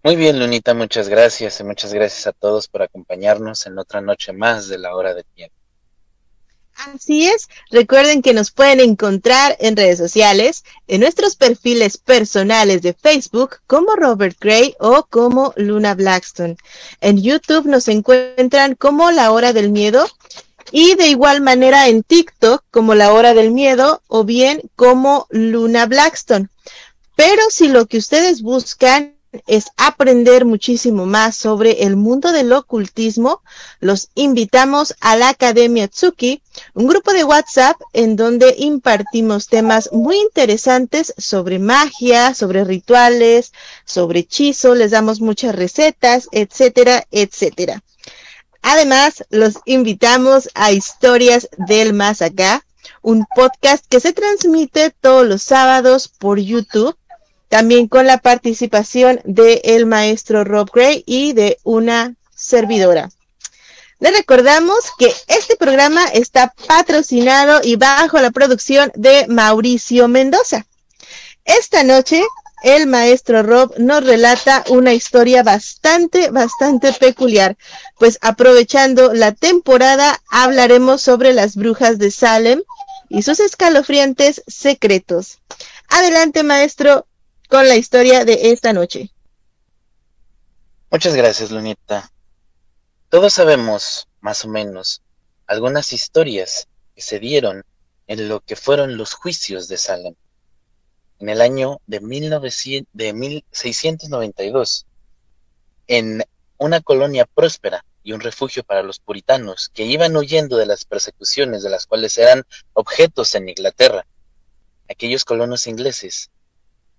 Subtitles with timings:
[0.03, 4.31] Muy bien, Lunita, muchas gracias y muchas gracias a todos por acompañarnos en otra noche
[4.31, 5.58] más de la hora de tiempo.
[6.79, 12.93] Así es, recuerden que nos pueden encontrar en redes sociales, en nuestros perfiles personales de
[12.93, 16.55] Facebook como Robert Gray o como Luna Blackstone.
[17.01, 20.07] En YouTube nos encuentran como La Hora del Miedo
[20.71, 25.85] y de igual manera en TikTok como La Hora del Miedo o bien como Luna
[25.85, 26.47] Blackstone.
[27.17, 33.41] Pero si lo que ustedes buscan es aprender muchísimo más sobre el mundo del ocultismo,
[33.79, 36.41] los invitamos a la Academia Tsuki,
[36.73, 43.53] un grupo de WhatsApp en donde impartimos temas muy interesantes sobre magia, sobre rituales,
[43.85, 47.83] sobre hechizo, les damos muchas recetas, etcétera, etcétera.
[48.61, 52.65] Además, los invitamos a Historias del Más Acá,
[53.01, 56.98] un podcast que se transmite todos los sábados por YouTube
[57.49, 63.09] también con la participación del el maestro Rob Gray y de una servidora.
[63.99, 70.65] Le recordamos que este programa está patrocinado y bajo la producción de Mauricio Mendoza.
[71.43, 72.23] Esta noche,
[72.63, 77.57] el maestro Rob nos relata una historia bastante, bastante peculiar,
[77.97, 82.61] pues aprovechando la temporada hablaremos sobre las brujas de Salem
[83.09, 85.39] y sus escalofriantes secretos.
[85.89, 87.05] Adelante, maestro,
[87.49, 89.11] con la historia de esta noche.
[90.91, 92.11] Muchas gracias, Lunita.
[93.09, 95.01] Todos sabemos, más o menos,
[95.47, 97.65] algunas historias que se dieron
[98.05, 100.13] en lo que fueron los juicios de Salem.
[101.17, 104.85] En el año de, 1900, de 1692,
[105.87, 106.23] en
[106.59, 111.63] una colonia próspera y un refugio para los puritanos que iban huyendo de las persecuciones
[111.63, 112.43] de las cuales eran
[112.73, 114.05] objetos en Inglaterra,
[114.87, 116.29] aquellos colonos ingleses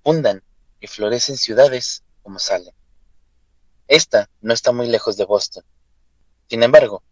[0.03, 0.43] fundan
[0.81, 2.75] y florecen ciudades como Salem.
[3.89, 5.65] Esta no está muy lejos de Boston.
[6.49, 7.03] Sin embargo,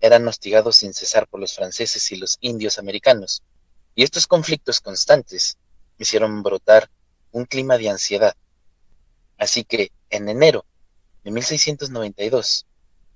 [0.00, 3.42] eran hostigados sin cesar por los franceses y los indios americanos,
[3.94, 5.56] y estos conflictos constantes
[5.98, 6.90] hicieron brotar
[7.30, 8.34] un clima de ansiedad.
[9.38, 10.66] Así que, en enero
[11.24, 12.66] de 1692,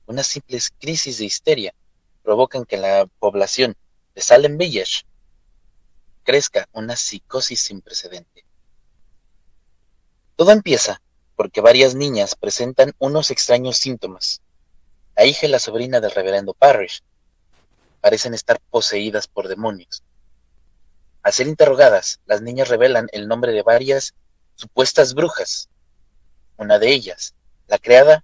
[0.07, 1.75] unas simples crisis de histeria
[2.23, 3.77] provocan que la población
[4.15, 5.05] de Salem Village
[6.23, 8.46] crezca una psicosis sin precedente.
[10.37, 11.01] Todo empieza
[11.35, 14.43] porque varias niñas presentan unos extraños síntomas.
[15.17, 17.03] La hija y la sobrina del reverendo Parrish
[18.03, 20.03] parecen estar poseídas por demonios.
[21.23, 24.15] Al ser interrogadas, las niñas revelan el nombre de varias
[24.57, 25.71] supuestas brujas.
[26.59, 27.35] Una de ellas,
[27.67, 28.23] la creada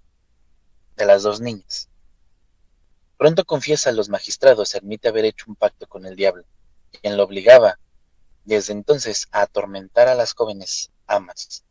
[0.95, 1.89] de las dos niñas.
[3.17, 6.43] Pronto confiesa a los magistrados admite haber hecho un pacto con el diablo,
[7.01, 7.79] quien lo obligaba
[8.45, 11.63] desde entonces a atormentar a las jóvenes amas.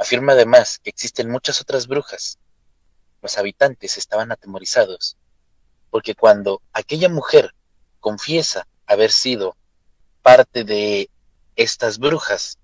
[0.00, 2.38] Afirma además que existen muchas otras brujas.
[3.20, 5.18] Los habitantes estaban atemorizados,
[5.90, 7.54] porque cuando aquella mujer
[8.00, 9.58] confiesa haber sido
[10.22, 11.10] parte de
[11.54, 12.58] estas brujas,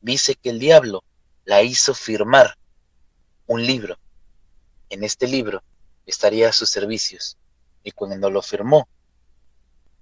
[0.00, 1.04] dice que el diablo
[1.44, 2.56] la hizo firmar
[3.46, 3.98] un libro.
[4.88, 5.62] En este libro
[6.06, 7.36] estaría a sus servicios,
[7.82, 8.88] y cuando lo firmó,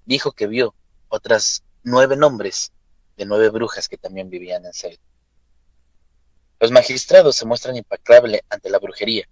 [0.04, 0.72] dijo que vio
[1.08, 2.70] otras nueve nombres
[3.16, 5.00] de nueve brujas que también vivían en Salem.
[6.58, 9.28] Los magistrados se muestran implacables ante la brujería.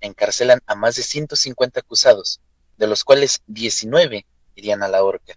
[0.00, 2.40] Encarcelan a más de 150 acusados,
[2.76, 4.26] de los cuales 19
[4.56, 5.34] irían a la horca.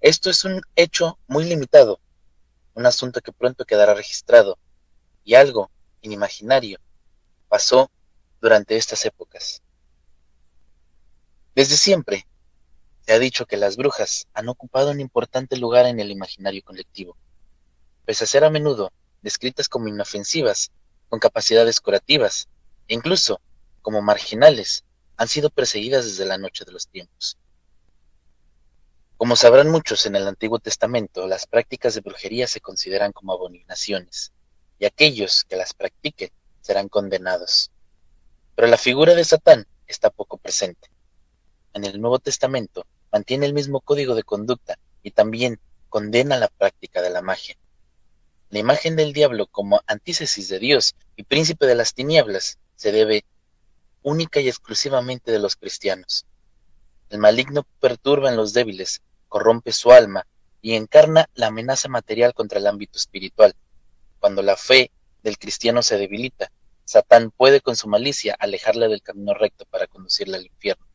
[0.00, 2.00] Esto es un hecho muy limitado,
[2.74, 4.58] un asunto que pronto quedará registrado,
[5.24, 5.70] y algo
[6.02, 6.78] inimaginario
[7.48, 7.90] pasó
[8.42, 9.62] durante estas épocas.
[11.54, 12.26] Desde siempre
[13.06, 17.16] se ha dicho que las brujas han ocupado un importante lugar en el imaginario colectivo,
[18.04, 18.92] pese a ser a menudo
[19.24, 20.70] descritas como inofensivas,
[21.08, 22.46] con capacidades curativas,
[22.86, 23.40] e incluso
[23.80, 24.84] como marginales,
[25.16, 27.38] han sido perseguidas desde la noche de los tiempos.
[29.16, 34.32] Como sabrán muchos en el Antiguo Testamento, las prácticas de brujería se consideran como abominaciones,
[34.78, 36.30] y aquellos que las practiquen
[36.60, 37.70] serán condenados.
[38.54, 40.90] Pero la figura de Satán está poco presente.
[41.72, 47.00] En el Nuevo Testamento mantiene el mismo código de conducta y también condena la práctica
[47.00, 47.56] de la magia.
[48.54, 53.24] La imagen del diablo como antítesis de Dios y príncipe de las tinieblas se debe
[54.00, 56.24] única y exclusivamente de los cristianos.
[57.10, 60.28] El maligno perturba en los débiles, corrompe su alma
[60.62, 63.56] y encarna la amenaza material contra el ámbito espiritual.
[64.20, 64.92] Cuando la fe
[65.24, 66.52] del cristiano se debilita,
[66.84, 70.86] Satán puede con su malicia alejarle del camino recto para conducirle al infierno.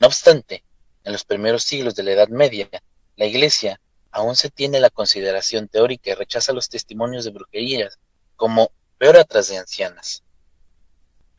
[0.00, 0.64] No obstante,
[1.04, 2.70] en los primeros siglos de la Edad Media,
[3.16, 3.78] la Iglesia
[4.12, 7.98] aún se tiene la consideración teórica y rechaza los testimonios de brujerías
[8.36, 10.22] como peor atrás de ancianas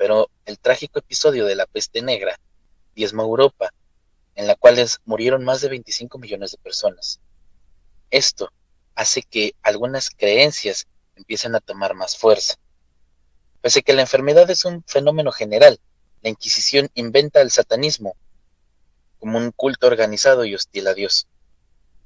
[0.03, 2.37] pero el trágico episodio de la peste negra
[2.93, 3.73] diezmó Europa,
[4.35, 7.21] en la cual murieron más de 25 millones de personas.
[8.11, 8.51] Esto
[8.95, 12.55] hace que algunas creencias empiecen a tomar más fuerza.
[13.61, 15.79] Pese a que la enfermedad es un fenómeno general,
[16.21, 18.17] la Inquisición inventa el satanismo
[19.19, 21.27] como un culto organizado y hostil a Dios.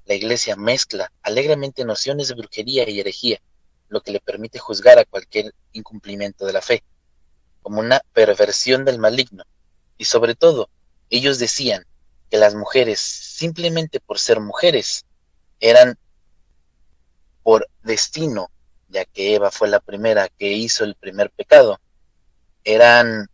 [0.08, 3.42] La Iglesia mezcla alegremente nociones de brujería y herejía,
[3.90, 6.82] lo que le permite juzgar a cualquier incumplimiento de la fe
[7.62, 9.44] como una perversión del maligno.
[9.98, 10.70] Y sobre todo,
[11.10, 11.86] ellos decían
[12.30, 15.04] que las mujeres, simplemente por ser mujeres,
[15.60, 16.00] eran
[17.44, 18.50] por destino,
[18.88, 21.82] ya que Eva fue la primera que hizo el primer pecado,
[22.64, 23.30] eran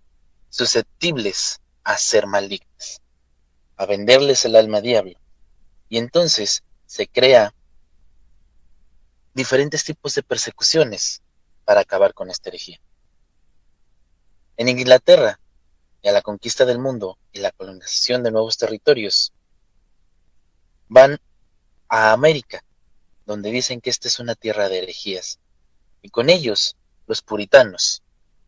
[0.49, 2.99] susceptibles a ser malignas,
[3.77, 5.22] a venderles el alma diablo.
[5.93, 7.53] Y entonces se crea
[9.35, 11.21] diferentes tipos de persecuciones
[11.65, 12.81] para acabar con esta herejía.
[14.57, 15.39] En Inglaterra,
[16.01, 19.33] y a la conquista del mundo y la colonización de nuevos territorios,
[20.89, 21.19] van
[21.89, 22.63] a América,
[23.27, 25.37] donde dicen que esta es una tierra de herejías,
[26.01, 26.75] y con ellos
[27.05, 28.01] los puritanos.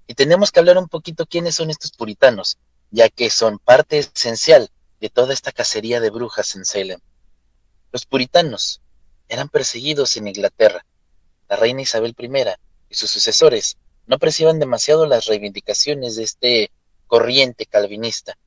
[0.08, 2.58] Y tenemos que hablar un poquito quiénes son estos puritanos,
[2.90, 7.00] ya que son parte esencial de toda esta cacería de brujas en Salem.
[7.96, 8.82] Los puritanos
[9.30, 10.86] eran perseguidos en Inglaterra.
[11.48, 12.30] La reina Isabel I
[12.90, 16.72] y sus sucesores no apreciaban demasiado las reivindicaciones de este
[17.08, 18.38] corriente calvinista.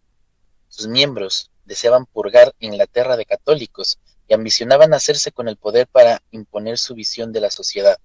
[0.69, 6.77] Sus miembros deseaban purgar Inglaterra de católicos y ambicionaban hacerse con el poder para imponer
[6.77, 7.97] su visión de la sociedad.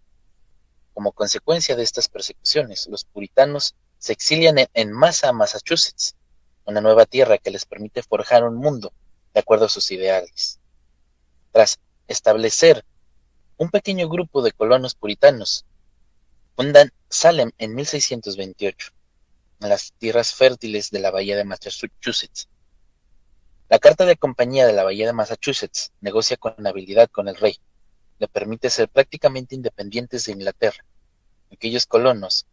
[0.94, 6.16] Como consecuencia de estas persecuciones, los puritanos se exilian en, masa a Massachusetts,
[6.64, 8.94] una nueva tierra que les permite forjar un mundo
[9.34, 10.62] de acuerdo a sus ideales.
[11.54, 12.84] Tras establecer
[13.58, 15.68] un pequeño grupo de colonos puritanos,
[16.56, 18.90] fundan Salem en 1628,
[19.62, 22.50] en las tierras fértiles de la bahía de Massachusetts.
[23.70, 27.60] La carta de compañía de la bahía de Massachusetts negocia con habilidad con el rey.
[28.18, 30.84] Le permite ser prácticamente independientes de Inglaterra.
[31.52, 32.48] Aquellos colonos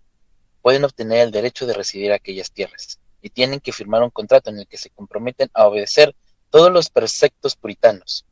[0.61, 4.59] pueden obtener el derecho de residir aquellas tierras y tienen que firmar un contrato en
[4.59, 6.15] el que se comprometen a obedecer
[6.51, 8.27] todos los preceptos puritanos,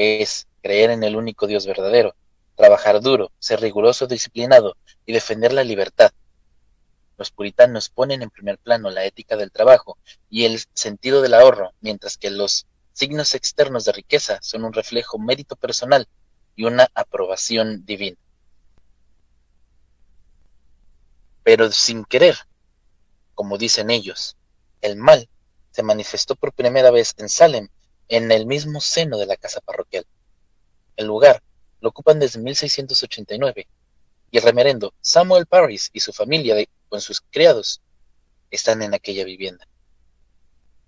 [0.00, 2.14] es creer en el único Dios verdadero,
[2.56, 6.12] trabajar duro, ser riguroso, disciplinado y defender la libertad.
[7.18, 9.98] Los puritanos ponen en primer plano la ética del trabajo
[10.30, 15.18] y el sentido del ahorro, mientras que los signos externos de riqueza son un reflejo
[15.18, 16.08] mérito personal
[16.56, 18.16] y una aprobación divina.
[21.42, 22.36] Pero sin querer,
[23.34, 24.36] como dicen ellos,
[24.80, 25.28] el mal
[25.70, 27.68] se manifestó por primera vez en Salem,
[28.10, 30.04] en el mismo seno de la casa parroquial.
[30.96, 31.42] El lugar
[31.80, 33.68] lo ocupan desde 1689,
[34.32, 36.56] y el remerendo Samuel Parris y su familia
[36.88, 37.80] con sus criados
[38.50, 39.66] están en aquella vivienda.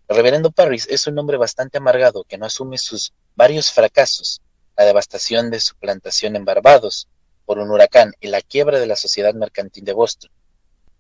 [0.09, 4.41] El reverendo Parris es un hombre bastante amargado que no asume sus varios fracasos,
[4.77, 7.09] la devastación de su plantación en Barbados
[7.47, 10.31] por un huracán y la quiebra de la sociedad mercantil de Boston.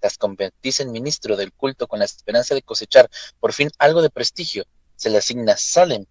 [0.00, 4.10] tras convertirse en ministro del culto con la esperanza de cosechar por fin algo de
[4.10, 4.64] prestigio,
[4.96, 6.06] se le asigna Salem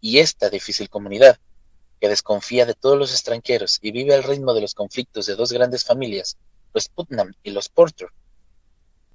[0.00, 1.38] y esta difícil comunidad,
[2.00, 5.52] que desconfía de todos los extranjeros y vive al ritmo de los conflictos de dos
[5.52, 6.36] grandes familias,
[6.74, 8.08] los Putnam y los Porter.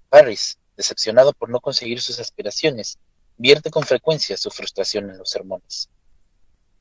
[0.10, 3.00] Paris, decepcionado por no conseguir sus aspiraciones,
[3.38, 5.90] vierte con frecuencia su frustración en los sermones.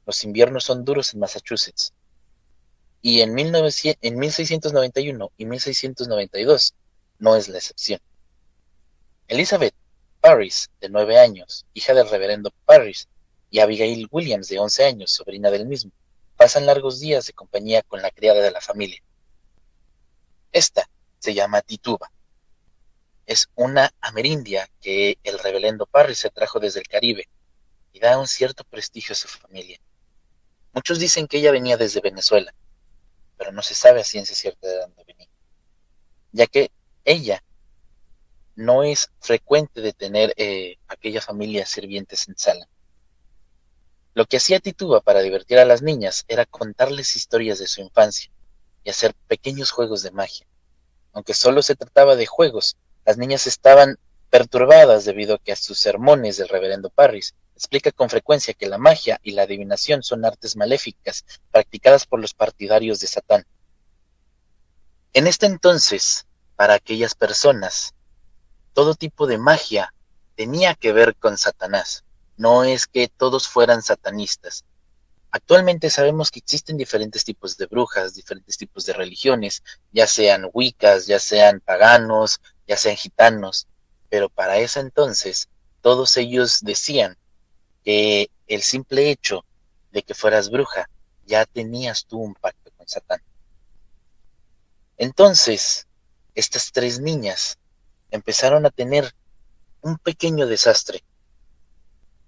[0.06, 1.92] Los inviernos son duros en Massachusetts,
[3.00, 6.74] y en, 1900, en 1691 y 1692
[7.18, 8.00] no es la excepción.
[9.26, 9.74] Elizabeth
[10.20, 13.08] Paris, de nueve años, hija del reverendo Paris,
[13.52, 15.92] y Abigail Williams, de once años, sobrina del mismo,
[16.38, 19.02] pasan largos días de compañía con la criada de la familia.
[20.50, 22.10] Esta se llama Tituba.
[23.26, 27.28] Es una amerindia que el reverendo Paris se trajo desde el Caribe
[27.92, 29.78] y da un cierto prestigio a su familia.
[30.72, 32.54] Muchos dicen que ella venía desde Venezuela,
[33.36, 35.28] pero no se sabe a ciencia cierta de dónde venía,
[36.32, 36.70] ya que
[37.04, 37.44] ella
[38.56, 42.66] no es frecuente de tener eh, aquella familia sirvientes en sala.
[44.14, 48.30] Lo que hacía Tituba para divertir a las niñas era contarles historias de su infancia
[48.84, 50.46] y hacer pequeños juegos de magia.
[51.12, 52.76] Aunque solo se trataba de juegos,
[53.06, 58.10] las niñas estaban perturbadas debido a que a sus sermones del reverendo Parris explica con
[58.10, 63.06] frecuencia que la magia y la adivinación son artes maléficas practicadas por los partidarios de
[63.06, 63.46] Satán.
[65.12, 66.26] En este entonces,
[66.56, 67.94] para aquellas personas,
[68.72, 69.94] todo tipo de magia
[70.34, 72.04] tenía que ver con Satanás.
[72.42, 74.64] No es que todos fueran satanistas.
[75.30, 81.06] Actualmente sabemos que existen diferentes tipos de brujas, diferentes tipos de religiones, ya sean wiccas,
[81.06, 83.68] ya sean paganos, ya sean gitanos,
[84.10, 85.50] pero para ese entonces
[85.82, 87.16] todos ellos decían
[87.84, 89.44] que el simple hecho
[89.92, 90.90] de que fueras bruja,
[91.24, 93.22] ya tenías tú un pacto con Satán.
[94.98, 95.86] Entonces,
[96.34, 97.56] estas tres niñas
[98.10, 99.14] empezaron a tener
[99.80, 101.04] un pequeño desastre.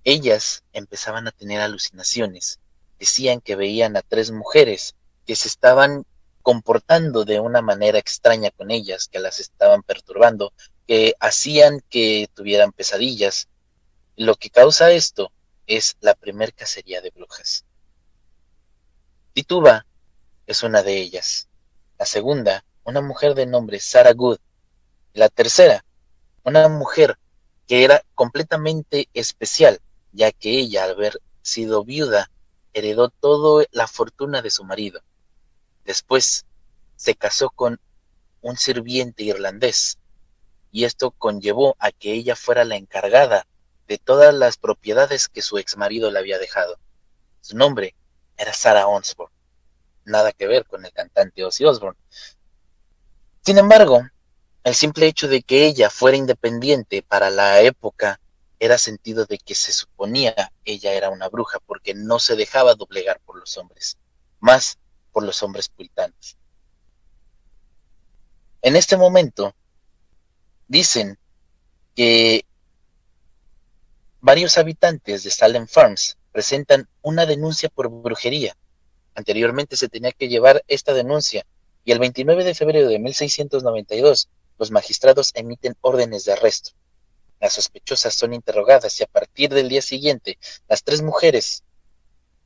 [0.04, 2.61] Ellas empezaban a tener alucinaciones.
[2.99, 4.94] Decían que veían a tres mujeres
[5.26, 6.04] que se estaban
[6.42, 10.52] comportando de una manera extraña con ellas, que las estaban perturbando,
[10.87, 13.49] que hacían que tuvieran pesadillas.
[14.16, 15.32] Lo que causa esto
[15.66, 17.64] es la primer cacería de brujas.
[19.32, 19.87] Tituba
[20.46, 21.49] es una de ellas.
[21.99, 24.38] La segunda, una mujer de nombre Sarah Good.
[25.14, 25.82] La tercera,
[26.42, 27.18] una mujer
[27.66, 29.80] que era completamente especial,
[30.14, 32.30] ya que ella, al haber sido viuda,
[32.73, 35.02] heredó toda la fortuna de su marido.
[35.85, 36.47] Después
[36.97, 37.80] se casó con
[38.40, 39.99] un sirviente irlandés,
[40.71, 43.47] y esto conllevó a que ella fuera la encargada
[43.87, 46.78] de todas las propiedades que su ex marido le había dejado.
[47.40, 47.94] Su nombre
[48.37, 49.35] era Sarah Osborne.
[50.04, 51.99] Nada que ver con el cantante Ozzy Osbourne.
[53.42, 54.02] Sin embargo,
[54.62, 58.21] el simple hecho de que ella fuera independiente para la época
[58.58, 63.20] era sentido de que se suponía ella era una bruja porque no se dejaba doblegar
[63.20, 63.99] por los hombres,
[64.40, 64.78] más
[65.12, 66.37] por los hombres puritanos.
[68.62, 69.54] En este momento,
[70.68, 71.18] dicen
[71.94, 72.44] que
[74.26, 78.56] Varios habitantes de Salem Farms presentan una denuncia por brujería.
[79.14, 81.44] Anteriormente se tenía que llevar esta denuncia
[81.84, 86.70] y el 29 de febrero de 1692 los magistrados emiten órdenes de arresto.
[87.41, 90.38] Las sospechosas son interrogadas y a partir del día siguiente
[90.69, 91.62] las tres mujeres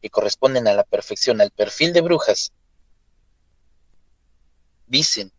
[0.02, 2.52] que corresponden a la perfección al perfil de brujas
[4.86, 5.32] dicen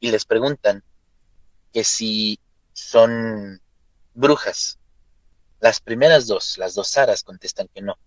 [0.00, 0.84] y les preguntan
[1.72, 2.38] que si
[2.72, 3.60] son
[4.14, 4.78] brujas.
[5.60, 7.98] Las primeras dos, las dos Saras, contestan que no,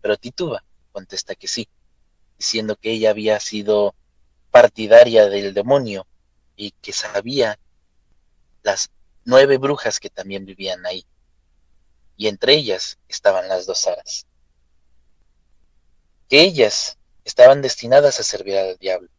[0.00, 1.68] pero Tituba contesta que sí,
[2.36, 3.94] diciendo que ella había sido
[4.50, 6.06] partidaria del demonio
[6.56, 7.58] y que sabía
[8.62, 8.90] las
[9.28, 11.06] nueve brujas que también vivían ahí.
[12.16, 14.26] Y entre ellas estaban las dos Saras.
[16.30, 19.10] Que ellas estaban destinadas a servir al diablo.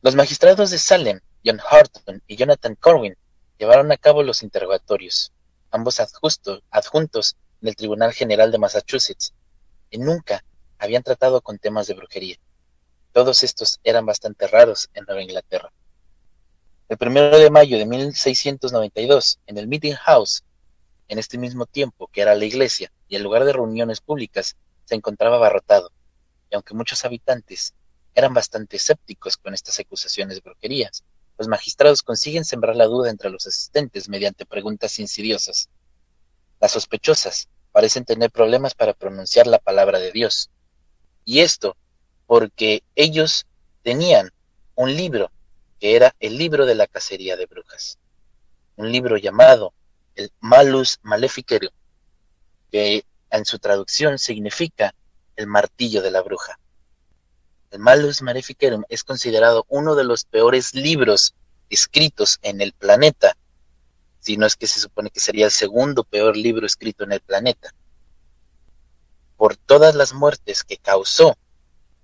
[0.00, 3.18] Los magistrados de Salem, John Horton y Jonathan Corwin,
[3.58, 5.30] llevaron a cabo los interrogatorios,
[5.70, 9.34] ambos adjuntos del Tribunal General de Massachusetts,
[9.90, 10.42] y nunca
[10.78, 12.36] habían tratado con temas de brujería.
[13.12, 15.70] Todos estos eran bastante raros en Nueva Inglaterra.
[16.88, 20.44] El primero de mayo de 1692, en el Meeting House,
[21.08, 24.94] en este mismo tiempo que era la iglesia y el lugar de reuniones públicas, se
[24.94, 25.90] encontraba abarrotado,
[26.50, 27.74] y aunque muchos habitantes
[28.14, 31.02] eran bastante escépticos con estas acusaciones de brujerías,
[31.38, 35.68] los magistrados consiguen sembrar la duda entre los asistentes mediante preguntas insidiosas.
[36.60, 40.50] Las sospechosas parecen tener problemas para pronunciar la palabra de Dios.
[41.24, 41.76] Y esto
[42.26, 43.46] porque ellos
[43.82, 44.30] tenían
[44.74, 45.30] un libro
[45.82, 47.98] que era el libro de la cacería de brujas,
[48.76, 49.74] un libro llamado
[50.14, 51.72] el Malus Maleficarum,
[52.70, 54.94] que en su traducción significa
[55.34, 56.60] el martillo de la bruja.
[57.72, 61.34] El Malus Maleficarum es considerado uno de los peores libros
[61.68, 63.36] escritos en el planeta,
[64.20, 67.22] si no es que se supone que sería el segundo peor libro escrito en el
[67.22, 67.74] planeta,
[69.36, 71.36] por todas las muertes que causó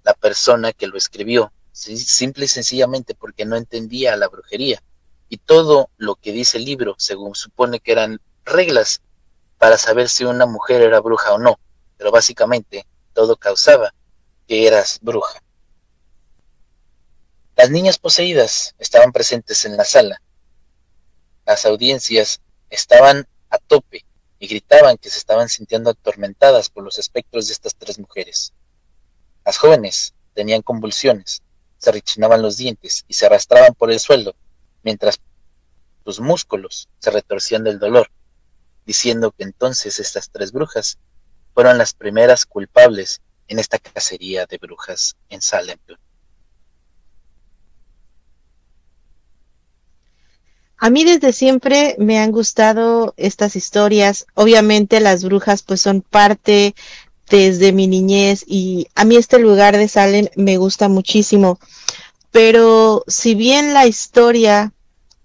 [0.03, 4.83] la persona que lo escribió, simple y sencillamente porque no entendía la brujería.
[5.29, 9.01] Y todo lo que dice el libro, según supone que eran reglas
[9.59, 11.59] para saber si una mujer era bruja o no,
[11.97, 13.95] pero básicamente todo causaba
[14.47, 15.43] que eras bruja.
[17.57, 20.23] Las niñas poseídas estaban presentes en la sala.
[21.45, 24.05] Las audiencias estaban a tope
[24.39, 28.53] y gritaban que se estaban sintiendo atormentadas por los espectros de estas tres mujeres.
[29.45, 31.43] Las jóvenes tenían convulsiones,
[31.79, 34.35] se rechinaban los dientes y se arrastraban por el suelo,
[34.83, 35.21] mientras
[36.05, 38.11] sus músculos se retorcían del dolor,
[38.85, 40.99] diciendo que entonces estas tres brujas
[41.55, 45.79] fueron las primeras culpables en esta cacería de brujas en Salem.
[50.81, 54.27] A mí desde siempre me han gustado estas historias.
[54.35, 56.77] Obviamente las brujas pues son parte
[57.31, 61.59] desde mi niñez y a mí este lugar de Salem me gusta muchísimo.
[62.31, 64.73] Pero si bien la historia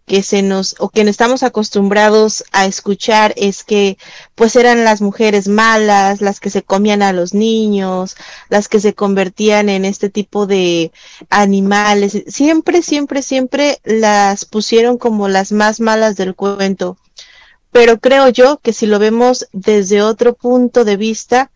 [0.05, 3.97] que se nos o que estamos acostumbrados a escuchar es que
[4.35, 8.15] pues eran las mujeres malas, las que se comían a los niños,
[8.49, 10.91] las que se convertían en este tipo de
[11.29, 16.97] animales, siempre siempre siempre las pusieron como las más malas del cuento.
[17.71, 21.49] Pero creo yo que si lo vemos desde otro punto de vista,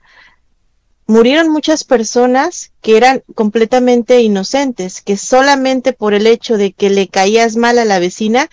[1.08, 7.08] murieron muchas personas que eran completamente inocentes, que solamente por el hecho de que le
[7.08, 8.50] caías mal a la vecina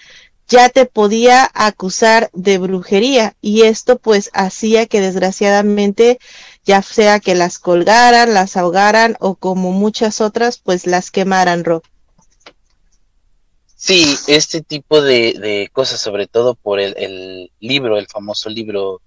[0.47, 6.19] ya te podía acusar de brujería y esto pues hacía que desgraciadamente
[6.65, 11.83] ya sea que las colgaran, las ahogaran o como muchas otras pues las quemaran, Rob.
[13.75, 19.03] Sí, este tipo de, cosas, sobre todo por el, libro, el famoso libro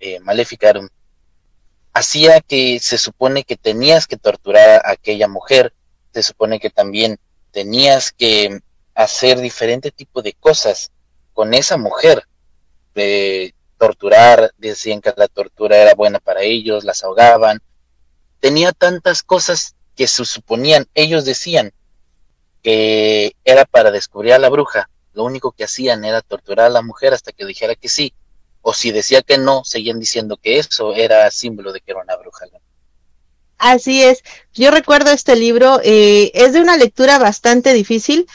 [0.00, 0.88] eh, Maleficarum,
[1.92, 5.74] hacía que se supone que tenías que torturar a aquella mujer,
[6.12, 7.18] se supone que también
[7.50, 8.60] tenías que
[8.94, 10.90] hacer diferente tipo de cosas
[11.32, 12.26] con esa mujer,
[12.94, 17.60] de torturar, decían que la tortura era buena para ellos, las ahogaban,
[18.40, 21.72] tenía tantas cosas que se suponían, ellos decían
[22.62, 26.82] que era para descubrir a la bruja, lo único que hacían era torturar a la
[26.82, 28.14] mujer hasta que dijera que sí,
[28.62, 32.16] o si decía que no, seguían diciendo que eso era símbolo de que era una
[32.16, 32.46] bruja.
[33.58, 34.22] Así es,
[34.54, 38.26] yo recuerdo este libro, eh, es de una lectura bastante difícil,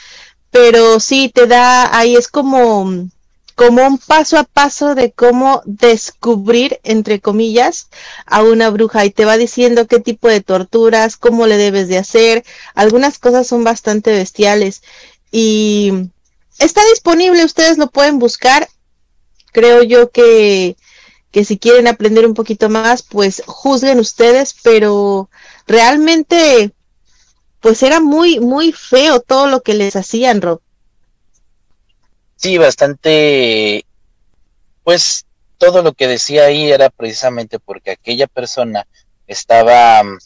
[0.50, 3.08] pero sí te da, ahí es como,
[3.54, 7.88] como un paso a paso de cómo descubrir, entre comillas,
[8.24, 11.98] a una bruja y te va diciendo qué tipo de torturas, cómo le debes de
[11.98, 14.82] hacer, algunas cosas son bastante bestiales.
[15.30, 15.92] Y
[16.58, 18.68] está disponible, ustedes lo pueden buscar
[19.58, 20.76] creo yo que,
[21.32, 25.28] que si quieren aprender un poquito más, pues juzguen ustedes, pero
[25.66, 26.72] realmente,
[27.60, 30.60] pues era muy, muy feo todo lo que les hacían, Rob.
[32.36, 33.84] Sí, bastante,
[34.84, 35.26] pues
[35.58, 38.86] todo lo que decía ahí era precisamente porque aquella persona
[39.26, 40.18] estaba mm,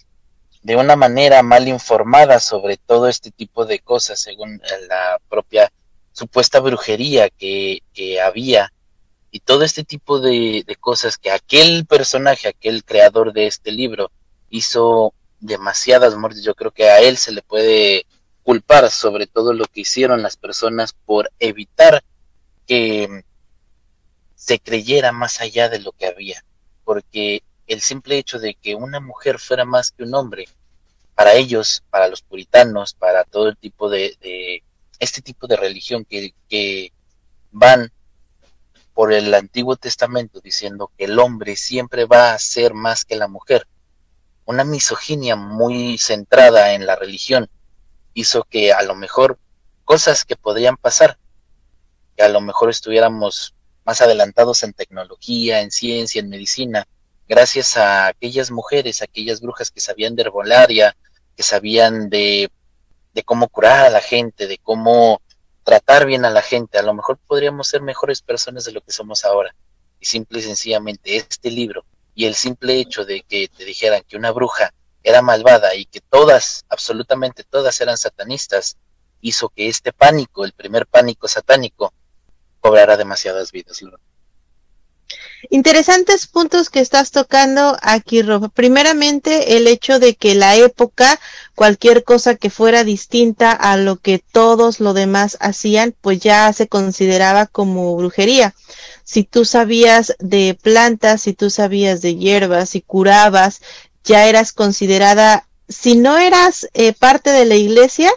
[0.63, 5.73] de una manera mal informada sobre todo este tipo de cosas, según la propia
[6.13, 8.71] supuesta brujería que, que había
[9.35, 14.13] y todo este tipo de, cosas que aquel personaje, aquel creador de este libro
[14.51, 18.05] hizo demasiadas muertes, yo creo que a él se le puede
[18.43, 22.05] culpar sobre todo lo que hicieron las personas por evitar
[22.67, 23.25] que
[24.35, 26.45] se creyera más allá de lo que había,
[26.85, 30.47] porque el simple hecho de que una mujer fuera más que un hombre,
[31.15, 34.63] para ellos, para los puritanos, para todo el tipo de, de
[34.99, 36.93] este tipo de religión que, que
[37.51, 37.91] van
[38.95, 43.29] por el Antiguo Testamento diciendo que el hombre siempre va a ser más que la
[43.29, 43.67] mujer.
[44.45, 47.49] Una misoginia muy centrada en la religión
[48.15, 49.39] hizo que a lo mejor
[49.85, 51.19] cosas que podrían pasar,
[52.17, 56.87] que a lo mejor estuviéramos más adelantados en tecnología, en ciencia, en medicina,
[57.29, 60.97] gracias a aquellas mujeres, aquellas brujas que sabían de herbolaria,
[61.37, 62.51] que sabían de,
[63.15, 65.23] de cómo curar a la gente, de cómo
[65.65, 66.79] tratar bien a la gente.
[66.79, 69.55] A lo mejor podríamos ser mejores personas de lo que somos ahora.
[70.01, 74.17] Y simple y sencillamente este libro y el simple hecho de que te dijeran que
[74.17, 74.73] una bruja
[75.03, 78.77] era malvada y que todas, absolutamente todas eran satanistas,
[79.21, 81.93] hizo que este pánico, el primer pánico satánico,
[82.61, 83.81] cobrara demasiadas vidas.
[85.51, 88.51] Interesantes puntos que estás tocando aquí, Rob.
[88.53, 91.21] Primeramente, el hecho de que la época,
[91.55, 96.69] cualquier cosa que fuera distinta a lo que todos los demás hacían, pues ya se
[96.69, 98.55] consideraba como brujería.
[99.05, 103.61] Si tú sabías de plantas, si tú sabías de hierbas, si curabas,
[104.05, 108.11] ya eras considerada, si no eras eh, parte de la iglesia,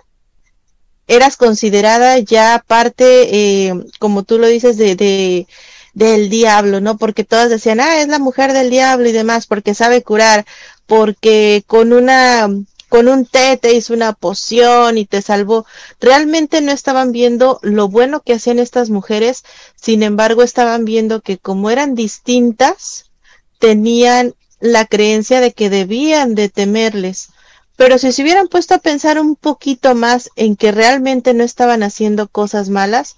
[1.07, 5.47] eras considerada ya parte, eh, como tú lo dices, de, de
[5.95, 6.97] del diablo, ¿no?
[6.97, 10.45] Porque todas decían, ah, es la mujer del diablo y demás, porque sabe curar,
[10.85, 12.49] porque con una,
[12.89, 15.65] con un té te hizo una poción y te salvó.
[15.99, 19.43] Realmente no estaban viendo lo bueno que hacían estas mujeres,
[19.75, 23.09] sin embargo estaban viendo que como eran distintas,
[23.57, 27.29] tenían la creencia de que debían de temerles.
[27.77, 31.83] Pero si se hubieran puesto a pensar un poquito más en que realmente no estaban
[31.83, 33.15] haciendo cosas malas,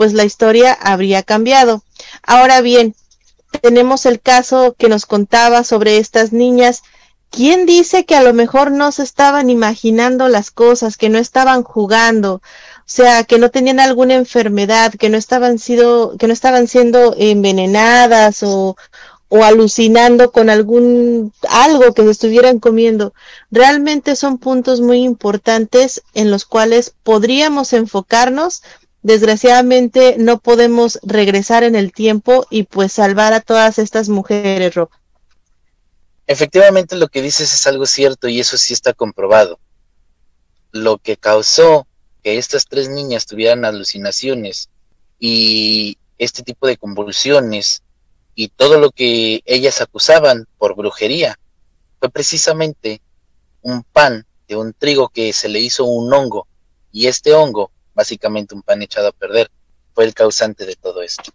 [0.00, 1.82] pues la historia habría cambiado.
[2.22, 2.94] Ahora bien,
[3.60, 6.82] tenemos el caso que nos contaba sobre estas niñas.
[7.28, 11.64] ¿Quién dice que a lo mejor no se estaban imaginando las cosas, que no estaban
[11.64, 12.40] jugando, o
[12.86, 18.42] sea, que no tenían alguna enfermedad, que no estaban sido, que no estaban siendo envenenadas
[18.42, 18.78] o,
[19.28, 23.12] o alucinando con algún algo que se estuvieran comiendo.
[23.50, 28.62] Realmente son puntos muy importantes en los cuales podríamos enfocarnos
[29.02, 34.90] desgraciadamente no podemos regresar en el tiempo y pues salvar a todas estas mujeres, Rob.
[36.26, 39.58] Efectivamente lo que dices es algo cierto y eso sí está comprobado.
[40.70, 41.86] Lo que causó
[42.22, 44.68] que estas tres niñas tuvieran alucinaciones
[45.18, 47.82] y este tipo de convulsiones
[48.34, 51.38] y todo lo que ellas acusaban por brujería
[51.98, 53.00] fue precisamente
[53.62, 56.46] un pan de un trigo que se le hizo un hongo
[56.92, 59.50] y este hongo básicamente un pan echado a perder,
[59.94, 61.30] fue el causante de todo esto.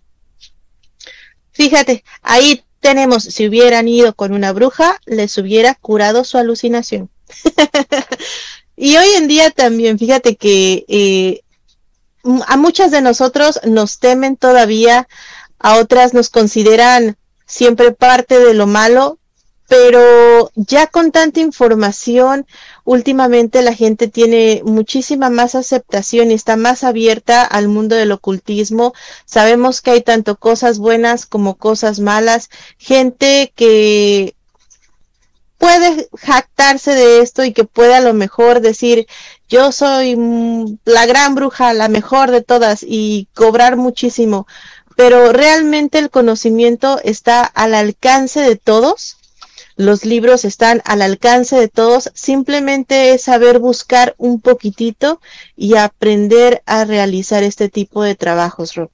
[1.52, 7.12] Fíjate, ahí tenemos, si hubieran ido con una bruja, les hubiera curado su alucinación.
[8.76, 11.42] y hoy en día también, fíjate que eh,
[12.48, 15.08] a muchas de nosotros nos temen todavía,
[15.60, 19.20] a otras nos consideran siempre parte de lo malo,
[19.68, 22.46] pero ya con tanta información,
[22.84, 28.94] últimamente la gente tiene muchísima más aceptación y está más abierta al mundo del ocultismo.
[29.26, 34.36] Sabemos que hay tanto cosas buenas como cosas malas, gente que
[35.58, 39.08] puede jactarse de esto y que puede a lo mejor decir
[39.50, 40.16] yo soy
[40.86, 44.48] la gran bruja, la mejor de todas y cobrar muchísimo,
[44.96, 49.18] pero realmente el conocimiento está al alcance de todos
[49.76, 55.20] los libros están al alcance de todos, simplemente es saber buscar un poquitito
[55.56, 58.90] y aprender a realizar este tipo de trabajos, Rob.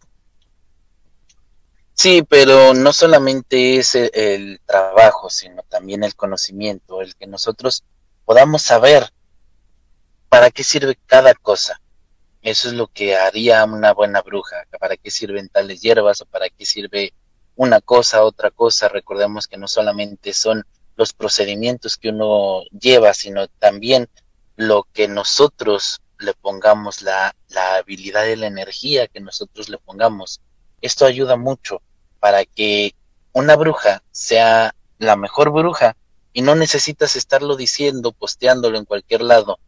[1.94, 7.84] Sí, pero no solamente es el, trabajo, sino también el conocimiento, el que nosotros
[8.26, 9.12] podamos saber
[10.30, 11.80] para qué sirve cada cosa.
[12.41, 16.50] Eso es lo que haría una buena bruja, para qué sirven tales hierbas o para
[16.50, 17.13] qué sirve
[17.62, 18.89] una cosa, otra cosa.
[18.89, 24.10] Recordemos que no solamente son los procedimientos que uno lleva, sino también
[24.56, 30.41] lo que nosotros le pongamos, la, la habilidad y la energía que nosotros le pongamos.
[30.82, 31.84] Esto ayuda mucho
[32.19, 32.95] para que
[33.32, 35.95] una bruja sea la mejor bruja
[36.34, 39.60] y no necesitas estarlo diciendo, posteándolo en cualquier lado.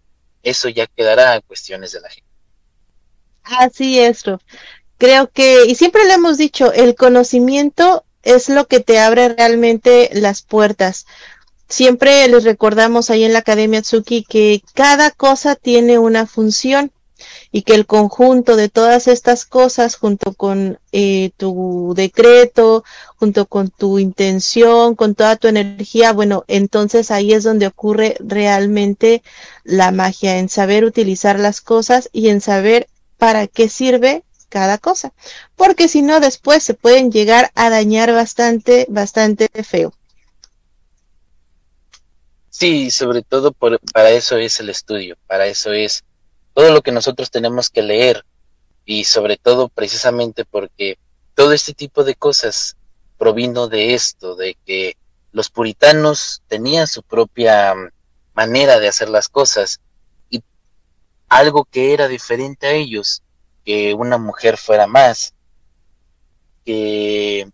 [0.42, 2.30] Eso ya quedará a cuestiones de la gente.
[3.44, 4.24] Así es,
[5.04, 10.10] creo que, y siempre le hemos dicho, el conocimiento es lo que te abre realmente
[10.14, 11.06] las puertas.
[11.68, 16.94] Siempre les recordamos ahí en la Academia Tsuki que cada cosa tiene una función
[17.52, 22.86] y que el conjunto de todas estas cosas, junto con eh, tu decreto,
[23.18, 29.22] junto con tu intención, con toda tu energía, bueno, entonces ahí es donde ocurre realmente
[29.66, 32.88] la magia, en saber utilizar las cosas y en saber
[33.18, 35.14] para qué sirve cada cosa,
[35.56, 39.92] porque si no después se pueden llegar a dañar bastante, bastante feo.
[42.52, 46.04] Sí, sobre todo para eso es el estudio, para eso es
[46.54, 48.24] todo lo que nosotros tenemos que leer
[48.86, 51.00] y sobre todo precisamente porque
[51.34, 52.78] todo este tipo de cosas
[53.18, 54.98] provino de esto, de que
[55.32, 57.74] los puritanos tenían su propia
[58.36, 59.80] manera de hacer las cosas
[60.30, 60.44] y
[61.28, 63.23] algo que era diferente a ellos
[63.66, 65.34] que una mujer fuera más,
[66.66, 67.48] que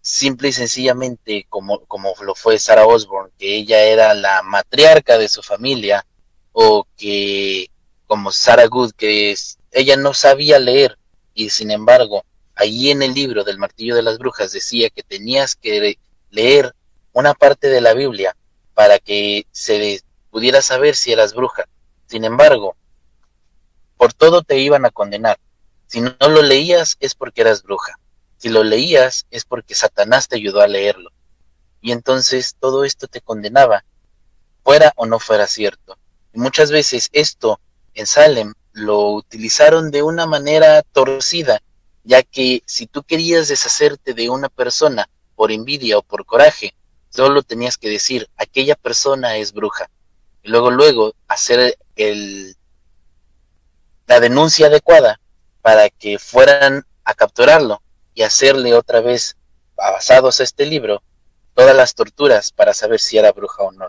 [0.00, 5.28] simple y sencillamente como, como lo fue Sarah Osborne, que ella era la matriarca de
[5.28, 6.06] su familia,
[6.52, 7.70] o que
[8.06, 9.34] como Sarah Good, que
[9.72, 10.98] ella no sabía leer
[11.34, 15.56] y sin embargo, ahí en el libro del martillo de las brujas decía que tenías
[15.56, 15.98] que
[16.30, 16.74] leer
[17.12, 18.36] una parte de la Biblia
[18.72, 21.64] para que se pudiera saber si eras bruja.
[22.06, 22.76] Sin embargo,
[23.96, 25.38] por todo te iban a condenar.
[25.86, 27.98] Si no lo leías es porque eras bruja.
[28.36, 31.10] Si lo leías es porque Satanás te ayudó a leerlo.
[31.80, 33.84] Y entonces todo esto te condenaba,
[34.62, 35.98] fuera o no fuera cierto.
[36.32, 37.60] Y muchas veces esto
[37.94, 41.62] en Salem lo utilizaron de una manera torcida,
[42.02, 46.74] ya que si tú querías deshacerte de una persona por envidia o por coraje,
[47.08, 49.88] solo tenías que decir, aquella persona es bruja.
[50.42, 52.56] Y luego, luego, hacer el,
[54.06, 55.20] la denuncia adecuada
[55.62, 57.82] para que fueran a capturarlo
[58.14, 59.36] y hacerle otra vez,
[59.76, 61.02] basados a este libro,
[61.54, 63.88] todas las torturas para saber si era bruja o no.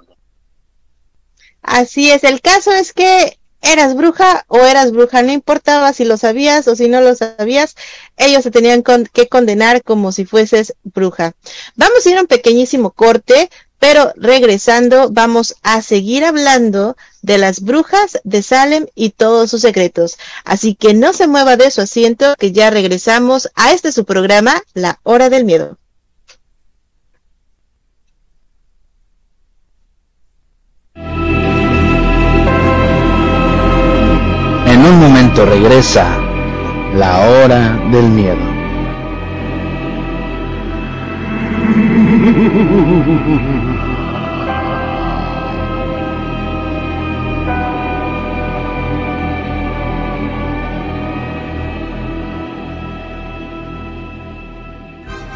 [1.62, 6.18] Así es, el caso es que eras bruja o eras bruja, no importaba si lo
[6.18, 7.76] sabías o si no lo sabías,
[8.18, 11.34] ellos se tenían que condenar como si fueses bruja.
[11.76, 17.62] Vamos a ir a un pequeñísimo corte, pero regresando vamos a seguir hablando de las
[17.62, 20.18] brujas de Salem y todos sus secretos.
[20.44, 24.62] Así que no se mueva de su asiento, que ya regresamos a este su programa,
[24.74, 25.78] La Hora del Miedo.
[34.86, 36.06] un momento regresa
[36.94, 38.55] la hora del miedo.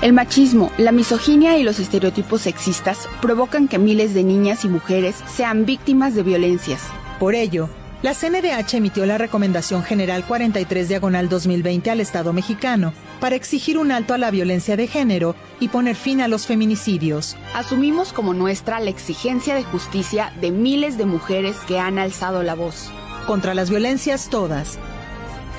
[0.02, 5.16] El machismo, la misoginia y los estereotipos sexistas provocan que miles de niñas y mujeres
[5.28, 6.82] sean víctimas de violencias.
[7.20, 7.70] Por ello,
[8.02, 13.92] la CNDH emitió la Recomendación General 43 Diagonal 2020 al Estado mexicano para exigir un
[13.92, 17.36] alto a la violencia de género y poner fin a los feminicidios.
[17.54, 22.56] Asumimos como nuestra la exigencia de justicia de miles de mujeres que han alzado la
[22.56, 22.92] voz.
[23.28, 24.80] Contra las violencias todas.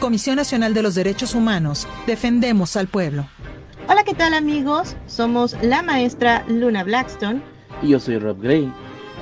[0.00, 3.26] Comisión Nacional de los Derechos Humanos, defendemos al pueblo.
[3.88, 4.96] Hola, ¿qué tal amigos?
[5.06, 7.42] Somos la maestra Luna Blackstone.
[7.82, 8.72] Y yo soy Rob Gray.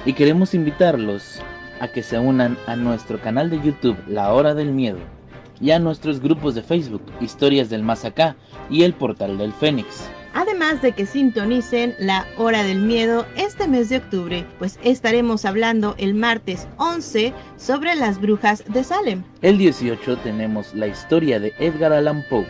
[0.05, 1.41] Y queremos invitarlos
[1.81, 5.18] a que se unan a nuestro canal de YouTube La Hora del Miedo
[5.61, 8.37] y a nuestros grupos de Facebook Historias del Más Acá
[8.71, 10.09] y el Portal del Fénix.
[10.35, 15.95] Además de que sintonicen la hora del miedo este mes de octubre, pues estaremos hablando
[15.99, 19.25] el martes 11 sobre las brujas de Salem.
[19.43, 22.47] El 18 tenemos la historia de Edgar Allan Poe.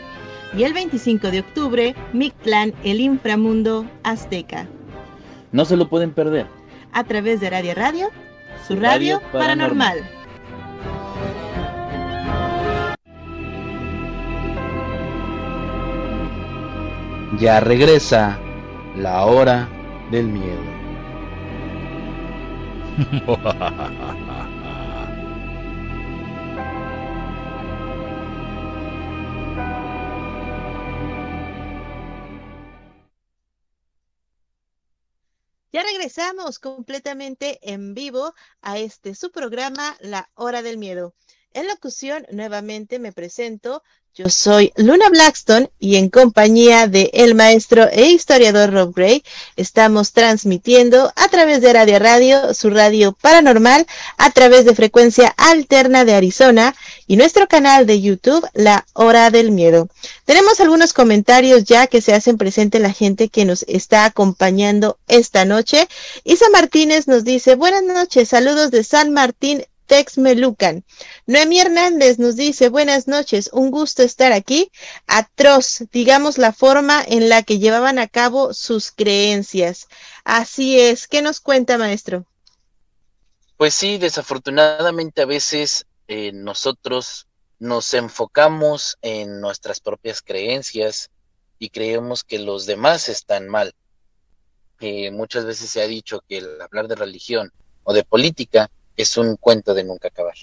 [0.57, 4.67] Y el 25 de octubre, Mictlán, el inframundo azteca.
[5.53, 6.47] No se lo pueden perder.
[6.93, 8.11] A través de Radio Radio
[8.67, 9.99] su radio paranormal.
[17.37, 18.39] Ya regresa
[18.97, 19.69] la hora
[20.11, 20.63] del miedo.
[35.71, 41.15] Ya regresamos completamente en vivo a este su programa La Hora del Miedo.
[41.53, 43.83] En locución, nuevamente me presento.
[44.15, 49.23] Yo soy Luna Blackstone y en compañía de el maestro e historiador Rob Gray
[49.55, 56.05] estamos transmitiendo a través de Radio Radio, su radio paranormal, a través de frecuencia alterna
[56.05, 56.75] de Arizona
[57.07, 59.89] y nuestro canal de YouTube, La Hora del Miedo.
[60.25, 65.45] Tenemos algunos comentarios ya que se hacen presente la gente que nos está acompañando esta
[65.45, 65.87] noche.
[66.25, 70.85] Isa Martínez nos dice, buenas noches, saludos de San Martín, Texmelucan.
[71.27, 74.71] Noemí Hernández nos dice, buenas noches, un gusto estar aquí.
[75.07, 79.89] Atroz, digamos la forma en la que llevaban a cabo sus creencias.
[80.25, 82.27] Así es, ¿qué nos cuenta, maestro?
[83.57, 87.27] Pues sí, desafortunadamente a veces eh, nosotros
[87.59, 91.11] nos enfocamos en nuestras propias creencias
[91.59, 93.75] y creemos que los demás están mal.
[94.81, 97.53] Eh, muchas veces se ha dicho que el hablar de religión
[97.85, 100.35] o de política es un cuento de nunca acabar.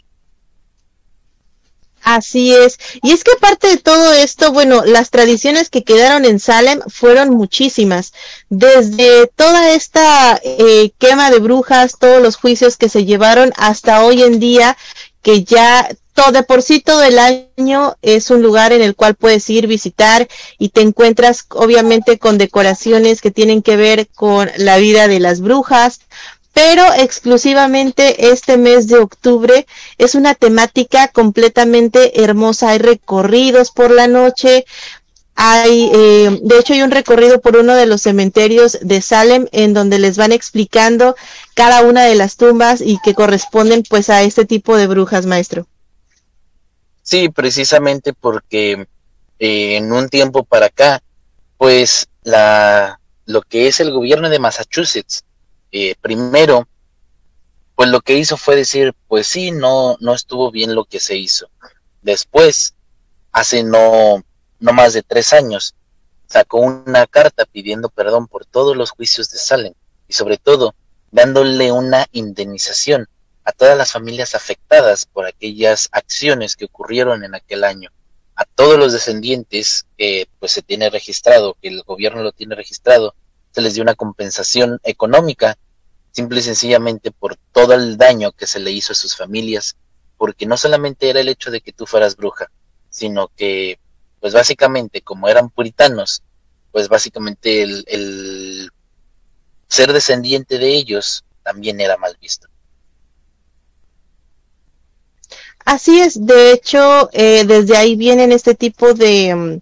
[2.06, 2.78] Así es.
[3.02, 7.32] Y es que aparte de todo esto, bueno, las tradiciones que quedaron en Salem fueron
[7.32, 8.13] muchísimas.
[8.48, 14.22] Desde toda esta eh, quema de brujas, todos los juicios que se llevaron hasta hoy
[14.22, 14.78] en día,
[15.24, 19.15] que ya todo de por sí todo el año es un lugar en el cual
[19.15, 24.78] puedes ir visitar y te encuentras obviamente con decoraciones que tienen que ver con la
[24.78, 26.00] vida de las brujas,
[26.56, 32.70] pero exclusivamente este mes de octubre es una temática completamente hermosa.
[32.70, 34.63] Hay recorridos por la noche,
[35.36, 39.74] hay, eh, de hecho, hay un recorrido por uno de los cementerios de Salem en
[39.74, 41.18] donde les van explicando
[41.56, 45.68] cada una de las tumbas y que corresponden pues a este tipo de brujas, maestro.
[47.04, 48.88] Sí, precisamente porque
[49.39, 51.04] eh, en un tiempo para acá,
[51.58, 55.26] pues la lo que es el gobierno de Massachusetts,
[55.71, 56.67] eh, primero,
[57.75, 61.17] pues lo que hizo fue decir, pues sí, no, no estuvo bien lo que se
[61.17, 61.49] hizo.
[62.01, 62.75] Después,
[63.32, 64.23] hace no
[64.60, 65.75] no más de tres años,
[66.28, 69.73] sacó una carta pidiendo perdón por todos los juicios de Salem
[70.08, 70.75] y sobre todo
[71.12, 73.08] dándole una indemnización
[73.43, 77.91] a todas las familias afectadas por aquellas acciones que ocurrieron en aquel año,
[78.36, 83.13] a todos los descendientes que pues se tiene registrado, que el gobierno lo tiene registrado,
[83.56, 85.58] se les dio una compensación económica
[86.12, 89.78] simple y sencillamente por todo el daño que se le hizo a sus familias,
[90.18, 92.52] porque no solamente era el hecho de que tú fueras bruja,
[92.89, 93.80] sino que
[94.20, 96.22] pues básicamente como eran puritanos,
[96.74, 98.70] pues básicamente el,
[99.70, 102.50] ser descendiente de ellos también era mal visto.
[105.63, 109.62] Así es, de hecho, eh, desde ahí vienen este tipo de, mm,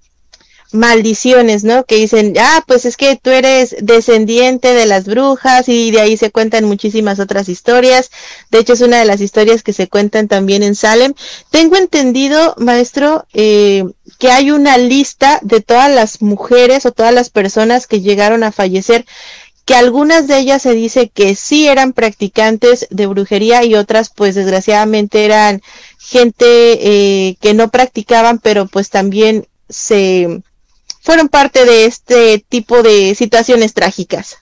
[0.74, 1.86] maldiciones, ¿no?
[1.86, 6.18] Que dicen, ah, pues es que tú eres descendiente de las brujas y de ahí
[6.18, 8.12] se cuentan muchísimas otras historias.
[8.52, 11.14] De hecho, es una de las historias que se cuentan también en Salem.
[11.52, 13.86] Tengo entendido, maestro, eh,
[14.20, 18.52] que hay una lista de todas las mujeres o todas las personas que llegaron a
[18.52, 19.06] fallecer
[19.66, 24.36] que algunas de ellas se dice que sí eran practicantes de brujería y otras pues
[24.36, 25.62] desgraciadamente eran
[26.00, 30.42] gente eh, que no practicaban pero pues también se
[31.04, 34.38] fueron parte de este tipo de situaciones trágicas.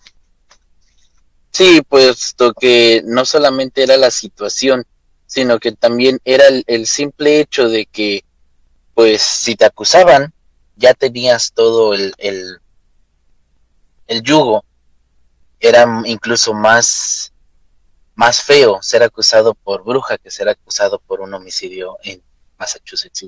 [1.50, 4.86] Sí, puesto que no solamente era la situación,
[5.26, 8.24] sino que también era el, simple hecho de que,
[8.94, 10.34] pues, si te acusaban,
[10.76, 12.60] ya tenías todo el, el,
[14.08, 14.64] el yugo.
[15.60, 17.34] Era incluso más,
[18.14, 22.22] más feo ser acusado por bruja que ser acusado por un homicidio en
[22.58, 23.26] Massachusetts.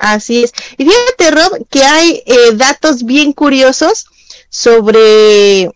[0.00, 0.52] Así es.
[0.78, 4.06] Y fíjate, Rob, que hay eh, datos bien curiosos
[4.48, 5.70] sobre,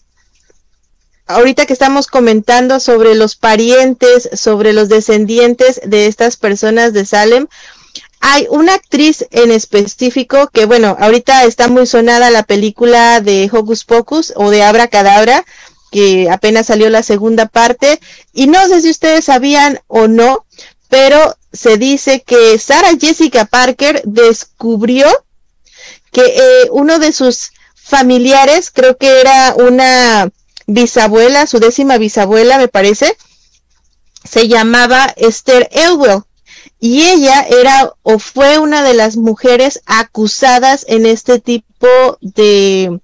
[1.27, 7.49] ahorita que estamos comentando sobre los parientes, sobre los descendientes de estas personas de Salem.
[8.21, 13.85] Hay una actriz en específico que, bueno, ahorita está muy sonada la película de Hocus
[13.85, 15.45] Pocus o de Abra Cadabra,
[15.93, 18.01] que apenas salió la segunda parte.
[18.33, 20.47] Y no sé si ustedes sabían o no,
[20.95, 25.09] pero se dice que Sarah Jessica Parker descubrió
[26.13, 30.31] que eh, uno de sus familiares, creo que era una
[30.69, 33.17] bisabuela, su décima bisabuela me parece,
[34.23, 36.23] se llamaba Esther Elwell
[36.79, 41.89] y ella era o fue una de las mujeres acusadas en este tipo
[42.21, 43.01] de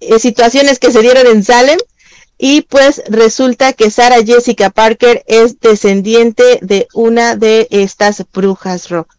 [0.00, 1.78] eh, situaciones que se dieron en Salem
[2.38, 9.14] y pues resulta que Sarah Jessica Parker es descendiente de una de estas brujas rock.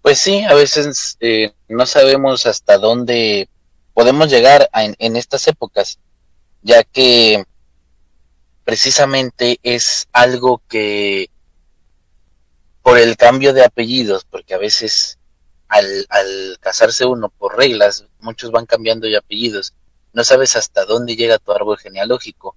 [0.00, 3.48] Pues sí, a veces eh, no sabemos hasta dónde
[3.94, 5.98] podemos llegar en, estas épocas,
[6.62, 7.44] ya que
[8.64, 11.28] precisamente es algo que
[12.82, 15.18] por el cambio de apellidos, porque a veces
[15.68, 19.74] al, al casarse uno por reglas, muchos van cambiando de apellidos,
[20.12, 22.56] no sabes hasta dónde llega tu árbol genealógico.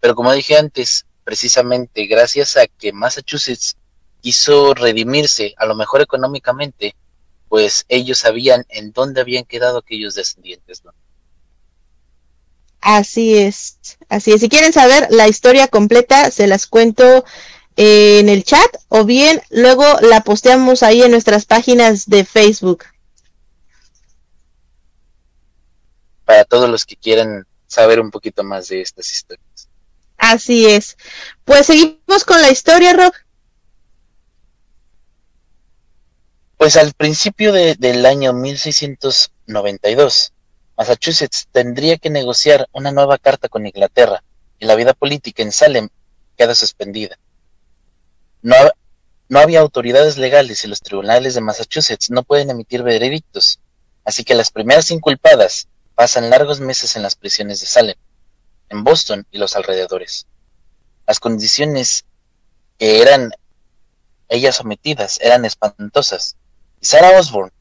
[0.00, 3.76] Pero como dije antes, precisamente gracias a que Massachusetts
[4.20, 6.94] quiso redimirse, a lo mejor económicamente,
[7.48, 10.82] pues ellos sabían en dónde habían quedado aquellos descendientes.
[12.80, 14.40] Así es, así es.
[14.40, 17.24] Si quieren saber la historia completa, se las cuento
[17.76, 22.84] en el chat o bien luego la posteamos ahí en nuestras páginas de Facebook.
[26.24, 29.68] Para todos los que quieran saber un poquito más de estas historias.
[30.16, 30.96] Así es.
[31.44, 33.12] Pues seguimos con la historia, Rob.
[36.56, 40.32] Pues al principio del año 1692,
[40.76, 44.24] Massachusetts tendría que negociar una nueva carta con Inglaterra
[44.58, 45.88] y la vida política en Salem
[46.36, 47.18] queda suspendida.
[48.40, 48.56] No,
[49.28, 53.60] no había autoridades legales y los tribunales de Massachusetts no pueden emitir veredictos,
[54.04, 57.96] así que las primeras inculpadas pasan largos meses en las prisiones de Salem,
[58.68, 60.26] en Boston y los alrededores.
[61.06, 62.04] Las condiciones
[62.78, 63.32] que eran
[64.28, 66.36] ellas sometidas eran espantosas,
[66.80, 67.52] y Sarah Osborne,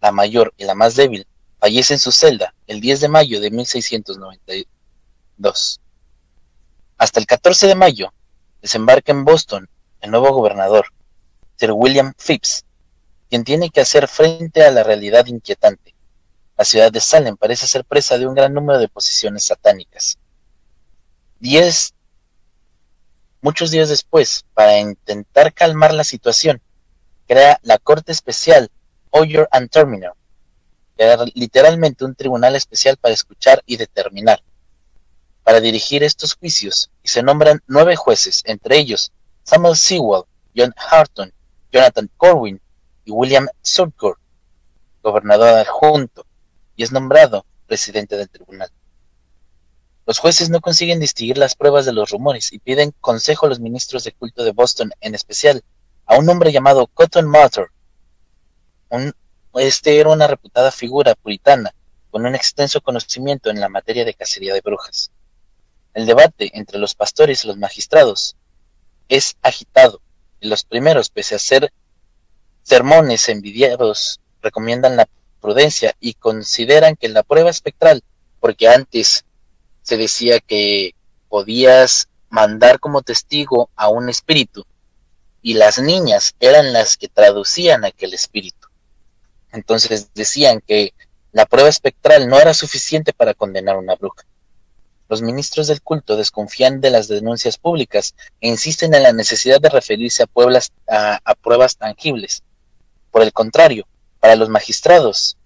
[0.00, 1.26] la mayor y la más débil,
[1.58, 5.80] fallece en su celda el 10 de mayo de 1692.
[6.98, 8.12] Hasta el 14 de mayo
[8.60, 9.68] desembarca en Boston
[10.00, 10.86] el nuevo gobernador,
[11.56, 12.64] Sir William Phipps,
[13.30, 15.81] quien tiene que hacer frente a la realidad inquietante.
[16.62, 20.16] La ciudad de Salem parece ser presa de un gran número de posiciones satánicas.
[21.40, 21.92] Diez,
[23.40, 26.62] muchos días después, para intentar calmar la situación,
[27.26, 28.70] crea la Corte Especial
[29.10, 30.12] Oyer and Terminal,
[30.96, 34.40] que era literalmente un tribunal especial para escuchar y determinar,
[35.42, 39.10] para dirigir estos juicios, y se nombran nueve jueces, entre ellos
[39.42, 41.32] Samuel Sewell, John Harton,
[41.72, 42.60] Jonathan Corwin
[43.04, 44.20] y William Surcourt,
[45.02, 46.24] gobernador adjunto,
[46.76, 48.70] y es nombrado presidente del tribunal.
[50.06, 53.60] Los jueces no consiguen distinguir las pruebas de los rumores y piden consejo a los
[53.60, 55.62] ministros de culto de Boston, en especial
[56.06, 57.68] a un hombre llamado Cotton Mather.
[59.54, 61.72] este era una reputada figura puritana
[62.10, 65.12] con un extenso conocimiento en la materia de cacería de brujas.
[65.94, 68.36] El debate entre los pastores y los magistrados
[69.08, 70.00] es agitado,
[70.40, 71.72] y los primeros, pese a ser
[72.62, 75.06] sermones envidiados, recomiendan la
[75.42, 78.02] prudencia y consideran que la prueba espectral,
[78.40, 79.24] porque antes
[79.82, 80.94] se decía que
[81.28, 84.64] podías mandar como testigo a un espíritu,
[85.42, 88.68] y las niñas eran las que traducían aquel espíritu.
[89.50, 90.94] Entonces decían que
[91.32, 94.24] la prueba espectral no era suficiente para condenar a una bruja.
[95.08, 99.68] Los ministros del culto desconfían de las denuncias públicas e insisten en la necesidad de
[99.68, 100.24] referirse
[100.88, 102.42] a, a pruebas tangibles.
[103.10, 103.86] Por el contrario,
[104.22, 105.36] para los magistrados,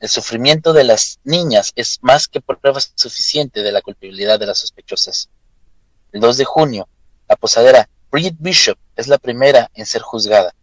[0.00, 4.56] el sufrimiento de las niñas es más que prueba suficiente de la culpabilidad de las
[4.56, 5.28] sospechosas.
[6.12, 6.88] El 2 de junio,
[7.28, 10.54] la posadera Bridget Bishop es la primera en ser juzgada.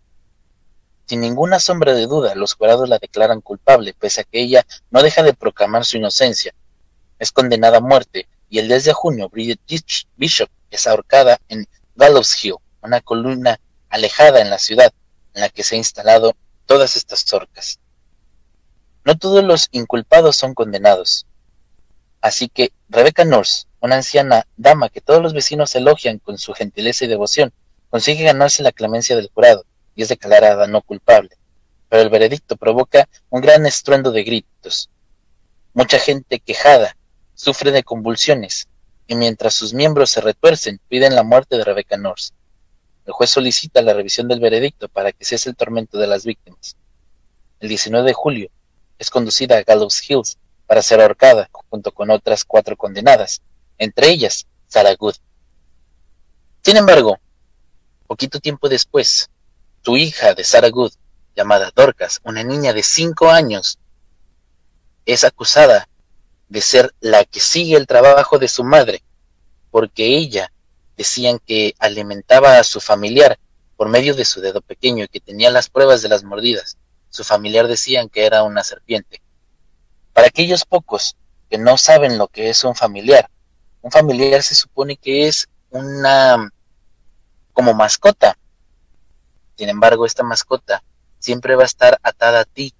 [1.06, 5.04] Sin ninguna sombra de duda, los jurados la declaran culpable, pese a que ella no
[5.04, 6.56] deja de proclamar su inocencia.
[7.20, 9.60] Es condenada a muerte y el 10 de junio Bridget
[10.18, 13.60] Bishop es ahorcada en Gallows Hill, una columna
[13.90, 14.92] alejada en la ciudad
[15.36, 16.34] en la que se han instalado
[16.70, 17.80] todas estas orcas.
[19.04, 21.26] No todos los inculpados son condenados.
[22.22, 27.06] Así que Rebecca Norse, una anciana dama que todos los vecinos elogian con su gentileza
[27.06, 27.52] y devoción,
[27.90, 29.66] consigue ganarse la clemencia del jurado
[29.96, 31.32] y es declarada no culpable.
[31.90, 34.92] Pero el veredicto provoca un gran estruendo de gritos.
[35.74, 36.96] Mucha gente quejada
[37.34, 38.68] sufre de convulsiones,
[39.08, 42.34] y mientras sus miembros se retuercen, piden la muerte de Rebecca Norse.
[43.10, 46.78] El juez solicita la revisión del veredicto para que cese el tormento de las víctimas.
[47.60, 48.52] El 19 de julio
[49.00, 50.38] es conducida a Gallows Hills
[50.68, 53.42] para ser ahorcada junto con otras cuatro condenadas,
[53.80, 55.16] entre ellas Sarah Good.
[56.62, 57.18] Sin embargo,
[58.06, 59.32] poquito tiempo después,
[59.84, 60.94] su hija de Sarah Good,
[61.36, 63.80] llamada Dorcas, una niña de cinco años,
[65.08, 65.90] es acusada
[66.48, 69.02] de ser la que sigue el trabajo de su madre,
[69.72, 70.52] porque ella
[71.00, 73.40] decían que alimentaba a su familiar
[73.78, 76.78] por medio de su dedo pequeño y que tenía las pruebas de las mordidas.
[77.10, 79.22] Su familiar decían que era una serpiente.
[80.12, 81.16] Para aquellos pocos
[81.50, 83.30] que no saben lo que es un familiar,
[83.82, 86.52] un familiar se supone que es una
[87.54, 88.38] como mascota.
[89.56, 90.84] Sin embargo, esta mascota
[91.18, 92.74] siempre va a estar atada a ti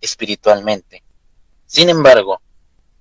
[0.00, 1.04] espiritualmente.
[1.66, 2.40] Sin embargo,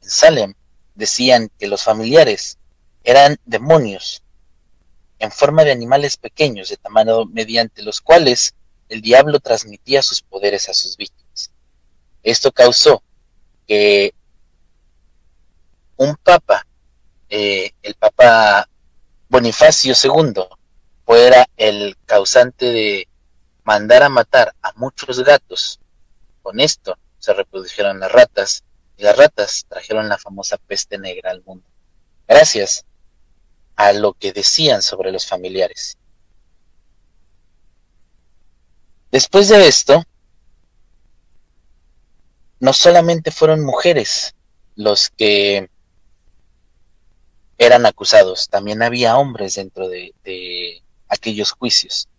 [0.04, 0.54] en Salem
[0.93, 2.60] decían que los familiares
[3.04, 4.22] eran demonios
[5.24, 8.55] en forma de animales pequeños de tamaño mediante los cuales
[8.89, 11.49] el diablo transmitía sus poderes a sus víctimas.
[12.24, 13.01] Esto causó
[13.65, 14.13] que
[15.95, 16.67] un papa,
[17.30, 18.67] eh, el papa
[19.30, 20.43] Bonifacio II,
[21.05, 23.07] fuera el causante de
[23.63, 25.80] mandar a matar a muchos gatos.
[26.41, 28.65] Con esto se reprodujeron las ratas
[28.97, 31.65] y las ratas trajeron la famosa peste negra al mundo,
[32.28, 32.84] gracias
[33.76, 35.97] a lo que decían sobre los familiares.
[39.11, 40.03] Después de esto,
[42.59, 44.36] no solamente fueron mujeres
[44.76, 45.69] los que
[47.57, 52.09] eran acusados, también había hombres dentro de, de aquellos juicios.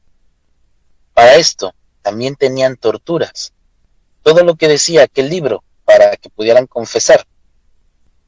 [1.13, 3.53] Para esto, también tenían torturas.
[4.23, 7.27] Todo lo que decía aquel libro para que pudieran confesar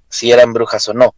[0.08, 1.14] si eran brujas o no.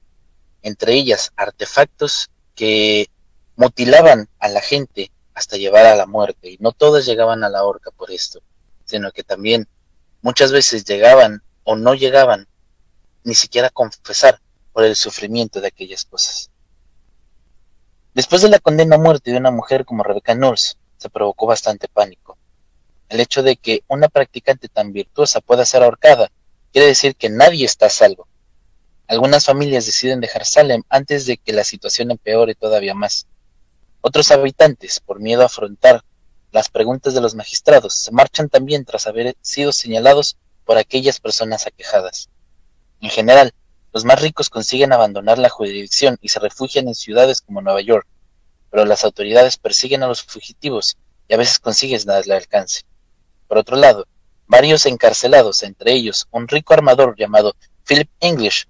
[0.62, 3.08] Entre ellas, artefactos que
[3.56, 6.50] mutilaban a la gente hasta llevar a la muerte.
[6.50, 8.40] Y no todas llegaban a la horca por esto,
[8.84, 9.68] sino que también
[10.22, 12.48] muchas veces llegaban o no llegaban
[13.24, 14.40] ni siquiera a confesar
[14.72, 16.50] por el sufrimiento de aquellas cosas.
[18.14, 21.88] Después de la condena a muerte de una mujer como Rebecca Knowles, se provocó bastante
[21.88, 22.36] pánico.
[23.08, 26.30] El hecho de que una practicante tan virtuosa pueda ser ahorcada
[26.72, 28.26] quiere decir que nadie está a salvo.
[29.08, 33.26] Algunas familias deciden dejar Salem antes de que la situación empeore todavía más.
[34.02, 36.04] Otros habitantes, por miedo a afrontar
[36.52, 40.36] las preguntas de los magistrados, se marchan también tras haber sido señalados
[40.66, 42.28] por aquellas personas aquejadas.
[43.00, 43.54] En general,
[43.94, 48.06] los más ricos consiguen abandonar la jurisdicción y se refugian en ciudades como Nueva York,
[48.70, 50.98] pero las autoridades persiguen a los fugitivos
[51.28, 52.82] y a veces consiguen darle alcance.
[53.46, 54.06] Por otro lado,
[54.46, 57.56] varios encarcelados, entre ellos un rico armador llamado
[57.86, 58.66] Philip English,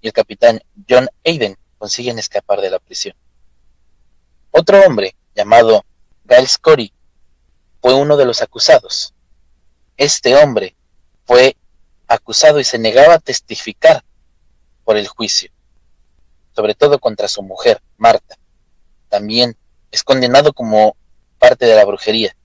[0.00, 3.14] y el capitán John Aiden consiguen escapar de la prisión.
[4.50, 5.84] Otro hombre, llamado
[6.28, 6.92] Giles Corey,
[7.80, 9.14] fue uno de los acusados.
[9.96, 10.76] Este hombre
[11.24, 11.56] fue
[12.06, 14.04] acusado y se negaba a testificar
[14.84, 15.50] por el juicio,
[16.54, 18.36] sobre todo contra su mujer, Marta.
[19.08, 19.56] También
[19.90, 20.96] es condenado como
[21.38, 22.36] parte de la brujería.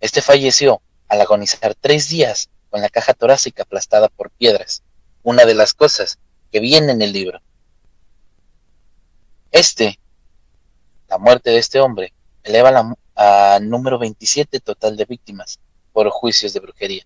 [0.00, 4.82] Este falleció al agonizar tres días con la caja torácica aplastada por piedras,
[5.22, 6.18] una de las cosas
[6.54, 7.42] que viene en el libro.
[9.50, 9.98] Este,
[11.08, 15.58] la muerte de este hombre, eleva a número 27 total de víctimas
[15.92, 17.04] por juicios de brujería.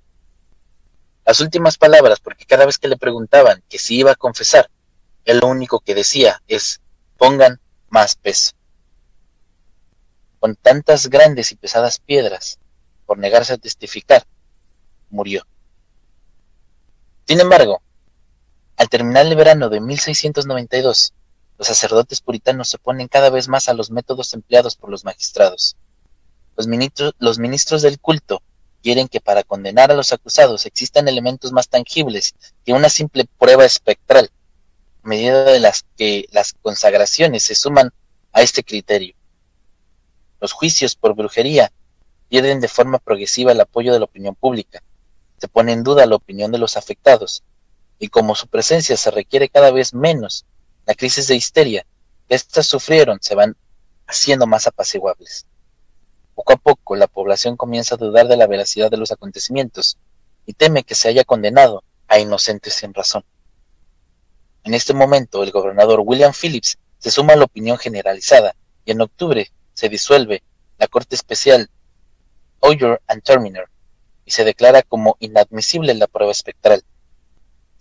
[1.24, 4.68] Las últimas palabras, porque cada vez que le preguntaban que si iba a confesar,
[5.24, 6.82] él lo único que decía es,
[7.16, 8.53] pongan más peso.
[10.40, 12.59] Con tantas grandes y pesadas piedras,
[13.07, 14.26] por negarse a testificar,
[15.09, 15.46] murió.
[17.26, 17.80] Sin embargo,
[18.78, 21.12] al terminar el verano de 1692,
[21.58, 25.76] los sacerdotes puritanos se oponen cada vez más a los métodos empleados por los magistrados.
[26.56, 28.40] Los ministros, del culto
[28.80, 33.64] quieren que para condenar a los acusados existan elementos más tangibles que una simple prueba
[33.64, 34.30] espectral,
[35.02, 37.90] a medida de las que las consagraciones se suman
[38.32, 39.16] a este criterio.
[40.40, 41.72] Los juicios por brujería
[42.28, 44.84] pierden de forma progresiva el apoyo de la opinión pública,
[45.38, 47.42] se pone en duda la opinión de los afectados
[47.99, 50.46] y como su presencia se requiere cada vez menos,
[50.86, 51.86] la crisis de histeria
[52.28, 53.57] que éstas sufrieron se van
[54.07, 55.46] haciendo más apaciguables.
[56.34, 59.99] Poco a poco la población comienza a dudar de la veracidad de los acontecimientos
[60.46, 63.24] y teme que se haya condenado a inocentes sin razón.
[64.64, 69.01] En este momento el gobernador William Phillips se suma a la opinión generalizada y en
[69.01, 70.42] octubre se disuelve
[70.78, 71.70] la Corte Especial
[72.61, 73.68] Oyer and Terminer
[74.24, 76.82] y se declara como inadmisible la prueba espectral.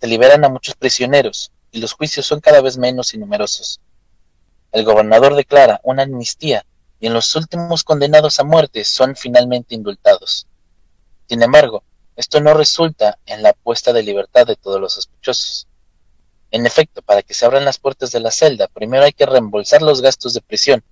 [0.00, 3.80] Se liberan a muchos prisioneros y los juicios son cada vez menos y numerosos.
[4.72, 6.64] El gobernador declara una amnistía
[7.00, 10.46] y en los últimos condenados a muerte son finalmente indultados.
[11.28, 11.82] Sin embargo,
[12.16, 15.66] esto no resulta en la puesta de libertad de todos los sospechosos.
[16.50, 19.82] En efecto, para que se abran las puertas de la celda, primero hay que reembolsar
[19.82, 20.82] los gastos de prisión,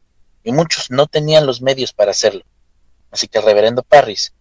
[0.44, 2.44] y muchos no tenían los medios para hacerlo.
[3.10, 4.32] Así que el reverendo Parris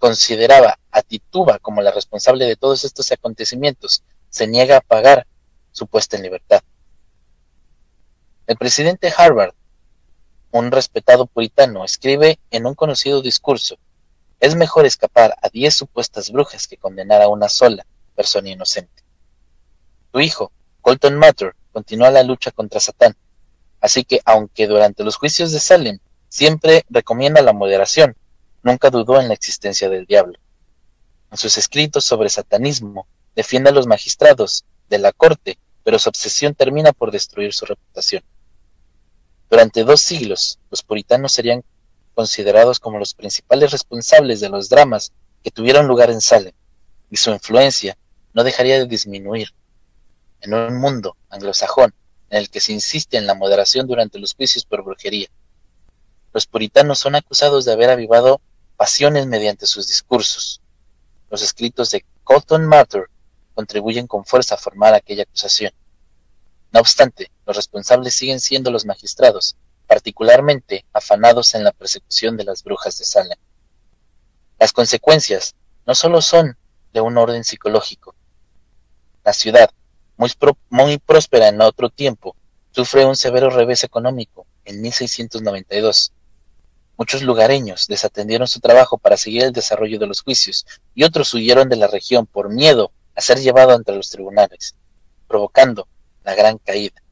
[0.00, 5.26] consideraba a Tituba como la responsable de todos estos acontecimientos, se niega a pagar
[5.72, 6.62] su puesta en libertad.
[8.46, 9.52] El presidente Harvard,
[10.52, 13.76] un respetado puritano, escribe en un conocido discurso,
[14.40, 17.86] es mejor escapar a diez supuestas brujas que condenar a una sola
[18.16, 19.04] persona inocente.
[20.12, 23.14] Su hijo, Colton Matter, continúa la lucha contra Satán,
[23.82, 25.98] así que aunque durante los juicios de Salem
[26.30, 28.16] siempre recomienda la moderación,
[28.62, 30.38] nunca dudó en la existencia del diablo.
[31.30, 33.06] En sus escritos sobre satanismo,
[33.36, 38.22] defiende a los magistrados de la corte, pero su obsesión termina por destruir su reputación.
[39.48, 41.64] Durante dos siglos, los puritanos serían
[42.14, 46.52] considerados como los principales responsables de los dramas que tuvieron lugar en Salem,
[47.10, 47.96] y su influencia
[48.32, 49.54] no dejaría de disminuir.
[50.40, 51.94] En un mundo anglosajón
[52.30, 55.28] en el que se insiste en la moderación durante los juicios por brujería,
[56.32, 58.40] los puritanos son acusados de haber avivado
[58.80, 60.62] pasiones mediante sus discursos.
[61.28, 63.10] Los escritos de Colton Mather
[63.54, 65.74] contribuyen con fuerza a formar aquella acusación.
[66.72, 69.54] No obstante, los responsables siguen siendo los magistrados,
[69.86, 73.38] particularmente afanados en la persecución de las brujas de Salem.
[74.58, 75.54] Las consecuencias
[75.84, 76.56] no solo son
[76.94, 78.14] de un orden psicológico.
[79.22, 79.68] La ciudad,
[80.16, 80.32] muy,
[80.70, 82.34] muy próspera en otro tiempo,
[82.70, 86.14] sufre un severo revés económico en 1692
[87.00, 91.70] Muchos lugareños desatendieron su trabajo para seguir el desarrollo de los juicios y otros huyeron
[91.70, 94.74] de la región por miedo a ser llevado ante los tribunales,
[95.26, 95.88] provocando
[96.24, 97.02] la gran caída.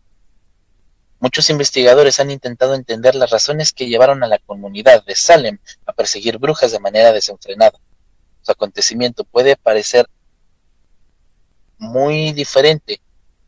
[1.20, 5.94] Muchos investigadores han intentado entender las razones que llevaron a la comunidad de Salem a
[5.94, 7.80] perseguir brujas de manera desenfrenada.
[8.42, 10.06] Su acontecimiento puede parecer
[11.78, 13.00] muy diferente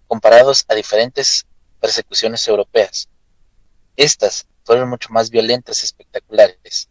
[0.06, 1.44] comparados a diferentes
[1.80, 3.10] persecuciones europeas.
[3.94, 6.88] Estas fueron mucho más violentas y espectaculares.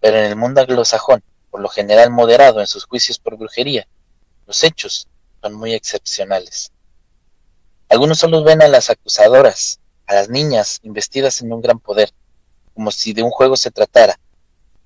[0.00, 3.86] Pero en el mundo anglosajón, por lo general moderado en sus juicios por brujería,
[4.46, 5.08] los hechos
[5.40, 6.72] son muy excepcionales.
[7.88, 12.10] Algunos solo ven a las acusadoras, a las niñas investidas en un gran poder,
[12.74, 14.18] como si de un juego se tratara.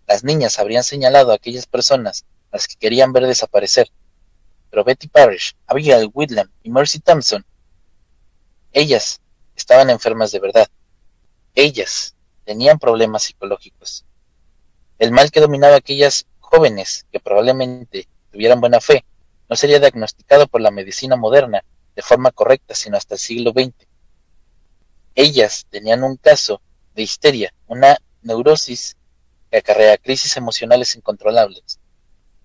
[0.06, 3.90] Las niñas habrían señalado a aquellas personas a las que querían ver desaparecer.
[4.70, 7.44] Pero Betty Parrish, Abigail Whitlam y Mercy Thompson,
[8.72, 9.20] ellas
[9.56, 10.68] estaban enfermas de verdad.
[11.54, 14.04] Ellas tenían problemas psicológicos.
[14.98, 19.04] El mal que dominaba a aquellas jóvenes que probablemente tuvieran buena fe
[19.48, 21.64] no sería diagnosticado por la medicina moderna
[21.96, 23.74] de forma correcta sino hasta el siglo XX.
[25.14, 26.60] Ellas tenían un caso
[26.94, 28.96] de histeria, una neurosis
[29.50, 31.80] que acarrea crisis emocionales incontrolables.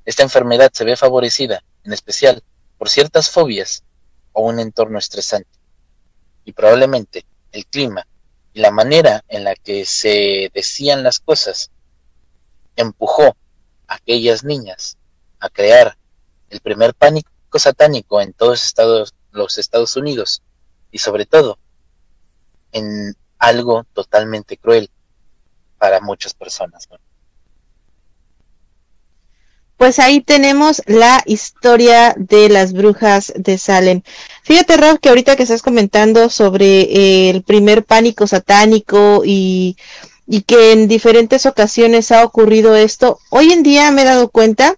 [0.03, 2.43] Esta enfermedad se ve favorecida, en especial,
[2.77, 3.83] por ciertas fobias
[4.33, 5.49] o un entorno estresante.
[6.43, 8.07] Y probablemente el clima
[8.55, 11.71] y la manera en la que se decían las cosas
[12.77, 13.35] empujó
[13.85, 14.97] a aquellas niñas
[15.41, 15.97] a crear
[16.49, 17.29] el primer pánico
[17.59, 20.41] satánico en todos Estados, los Estados Unidos
[20.89, 21.59] y sobre todo
[22.71, 24.89] en algo totalmente cruel
[25.77, 26.87] para muchas personas.
[29.77, 34.01] Pues ahí tenemos la historia de las brujas de Salem.
[34.43, 39.75] Fíjate, Rob, que ahorita que estás comentando sobre eh, el primer pánico satánico y,
[40.27, 44.75] y que en diferentes ocasiones ha ocurrido esto, hoy en día me he dado cuenta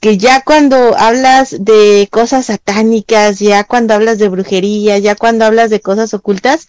[0.00, 5.70] que ya cuando hablas de cosas satánicas, ya cuando hablas de brujería, ya cuando hablas
[5.70, 6.66] de cosas ocultas,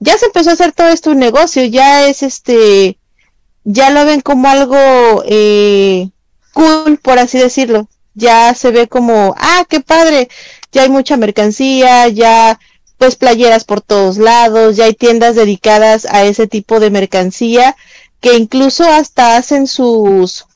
[0.00, 2.98] ya se empezó a hacer todo esto un negocio, ya es este,
[3.62, 4.76] ya lo ven como algo
[5.26, 6.10] eh,
[6.54, 7.88] cool, por así decirlo.
[8.14, 10.28] Ya se ve como, ah, qué padre,
[10.72, 12.58] ya hay mucha mercancía, ya
[12.96, 17.76] pues playeras por todos lados, ya hay tiendas dedicadas a ese tipo de mercancía
[18.20, 20.46] que incluso hasta hacen sus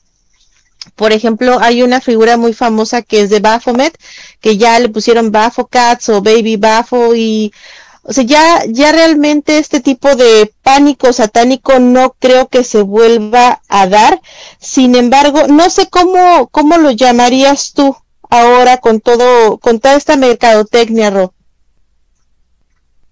[0.95, 3.97] por ejemplo, hay una figura muy famosa que es de Baphomet,
[4.41, 7.53] que ya le pusieron Baphocats o Baby Bapho y
[8.09, 13.61] o sea, ya, ya realmente este tipo de pánico satánico no creo que se vuelva
[13.67, 14.19] a dar.
[14.59, 17.95] Sin embargo, no sé cómo, cómo lo llamarías tú
[18.27, 21.33] ahora con todo, con toda esta mercadotecnia, Rob.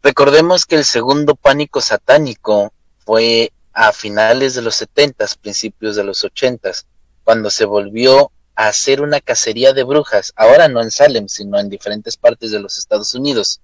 [0.01, 2.73] Recordemos que el segundo pánico satánico
[3.05, 6.87] fue a finales de los setentas, principios de los ochentas,
[7.23, 11.69] cuando se volvió a hacer una cacería de brujas, ahora no en Salem, sino en
[11.69, 13.61] diferentes partes de los Estados Unidos,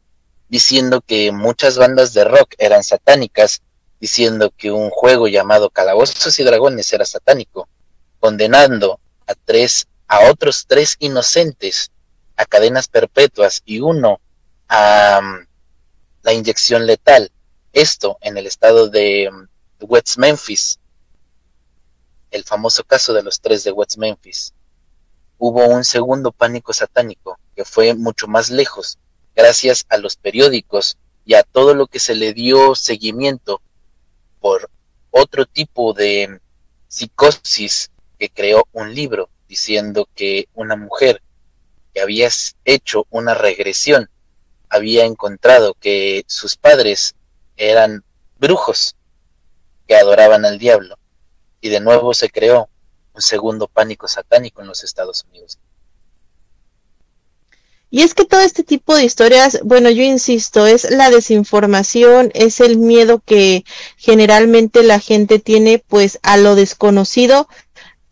[0.54, 3.64] diciendo que muchas bandas de rock eran satánicas,
[4.00, 7.68] diciendo que un juego llamado Calabozos y Dragones era satánico,
[8.20, 11.90] condenando a tres, a otros tres inocentes
[12.36, 14.22] a cadenas perpetuas y uno
[14.68, 15.44] a um,
[16.22, 17.32] la inyección letal.
[17.72, 19.48] Esto en el estado de um,
[19.82, 20.78] West Memphis,
[22.30, 24.54] el famoso caso de los tres de West Memphis.
[25.40, 29.00] Hubo un segundo pánico satánico que fue mucho más lejos,
[29.36, 33.62] gracias a los periódicos y a todo lo que se le dio seguimiento
[34.40, 34.70] por
[35.12, 36.40] otro tipo de
[36.88, 41.22] psicosis que creó un libro diciendo que una mujer
[41.94, 42.30] que había
[42.66, 44.10] hecho una regresión
[44.70, 47.16] había encontrado que sus padres
[47.58, 48.04] eran
[48.40, 48.96] brujos
[49.88, 50.98] que adoraban al diablo
[51.62, 52.70] y de nuevo se creó
[53.14, 55.60] un segundo pánico satánico en los Estados Unidos.
[57.96, 62.60] Y es que todo este tipo de historias, bueno, yo insisto, es la desinformación, es
[62.60, 63.66] el miedo que
[63.98, 67.48] generalmente la gente tiene pues a lo desconocido,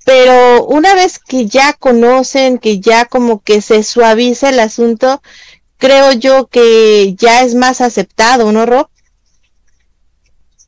[0.05, 5.23] pero una vez que ya conocen, que ya como que se suaviza el asunto,
[5.79, 8.87] creo yo que ya es más aceptado, ¿no, Rob?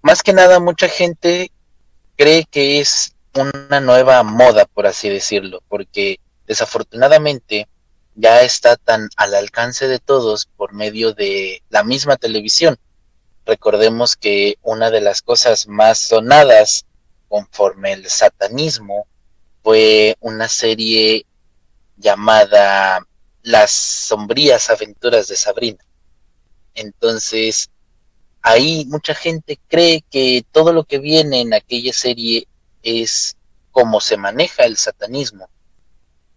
[0.01, 1.51] Más que nada, mucha gente
[2.15, 7.67] cree que es una nueva moda, por así decirlo, porque desafortunadamente
[8.15, 12.77] ya está tan al alcance de todos por medio de la misma televisión.
[13.45, 16.85] Recordemos que una de las cosas más sonadas
[17.27, 19.07] conforme el satanismo
[19.63, 21.25] fue una serie
[21.97, 23.05] llamada
[23.41, 25.83] Las sombrías aventuras de Sabrina.
[26.75, 27.69] Entonces,
[28.41, 32.47] ahí mucha gente cree que todo lo que viene en aquella serie
[32.83, 33.35] es
[33.71, 35.49] como se maneja el satanismo.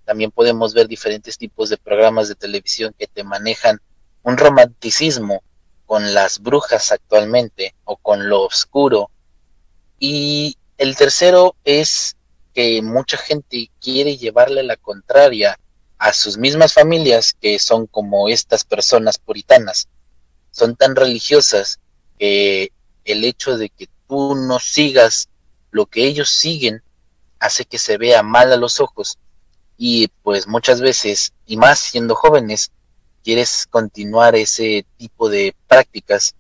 [0.07, 3.80] También podemos ver diferentes tipos de programas de televisión que te manejan
[4.22, 5.42] un romanticismo
[5.84, 9.11] con las brujas actualmente o con lo oscuro.
[9.98, 12.16] Y el tercero es
[12.54, 15.59] que mucha gente quiere llevarle la contraria
[15.98, 19.88] a sus mismas familias que son como estas personas puritanas.
[20.52, 21.80] Son tan religiosas
[22.16, 22.70] que
[23.04, 25.28] el hecho de que tú no sigas
[25.72, 26.82] lo que ellos siguen
[27.40, 29.18] hace que se vea mal a los ojos
[29.77, 32.70] y pues muchas veces, y más siendo jóvenes,
[33.22, 36.35] quieres continuar ese tipo de prácticas,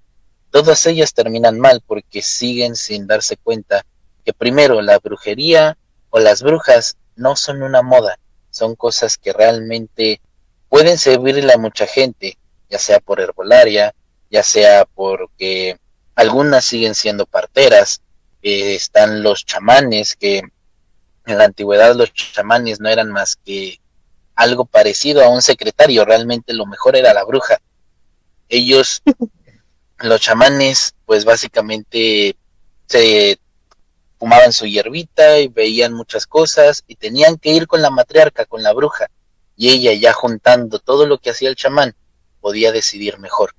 [0.50, 3.84] todas ellas terminan mal porque siguen sin darse cuenta
[4.24, 5.76] que primero la brujería
[6.10, 8.18] o las brujas no son una moda,
[8.50, 10.20] son cosas que realmente
[10.68, 12.38] pueden servirle a mucha gente,
[12.70, 13.94] ya sea por herbolaria,
[14.30, 15.78] ya sea porque
[16.14, 18.00] algunas siguen siendo parteras,
[18.42, 20.42] eh, están los chamanes que
[21.26, 23.80] en la antigüedad los chamanes no eran más que
[24.34, 27.58] algo parecido a un secretario, realmente lo mejor era la bruja.
[28.48, 29.02] Ellos,
[29.98, 32.36] los chamanes, pues básicamente
[32.86, 33.38] se
[34.18, 38.62] fumaban su hierbita y veían muchas cosas y tenían que ir con la matriarca, con
[38.62, 39.06] la bruja,
[39.56, 41.94] y ella ya juntando todo lo que hacía el chamán,
[42.40, 43.54] podía decidir mejor.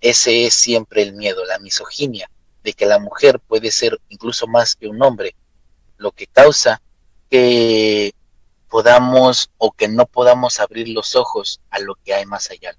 [0.00, 2.30] Ese es siempre el miedo, la misoginia,
[2.62, 5.34] de que la mujer puede ser incluso más que un hombre,
[5.98, 6.80] lo que causa
[7.34, 8.14] que
[8.68, 12.76] podamos o que no podamos abrir los ojos a lo que hay más allá.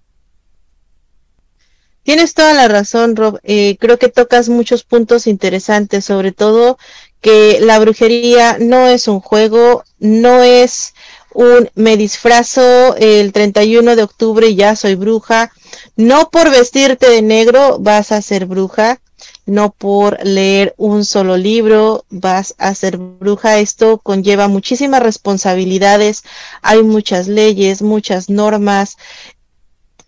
[2.04, 3.38] Tienes toda la razón, Rob.
[3.44, 6.78] Eh, creo que tocas muchos puntos interesantes, sobre todo
[7.20, 10.94] que la brujería no es un juego, no es
[11.34, 15.52] un me disfrazo el 31 de octubre y ya soy bruja.
[15.98, 19.02] No por vestirte de negro vas a ser bruja
[19.46, 23.60] no por leer un solo libro vas a ser bruja.
[23.60, 26.24] Esto conlleva muchísimas responsabilidades,
[26.62, 28.98] hay muchas leyes, muchas normas.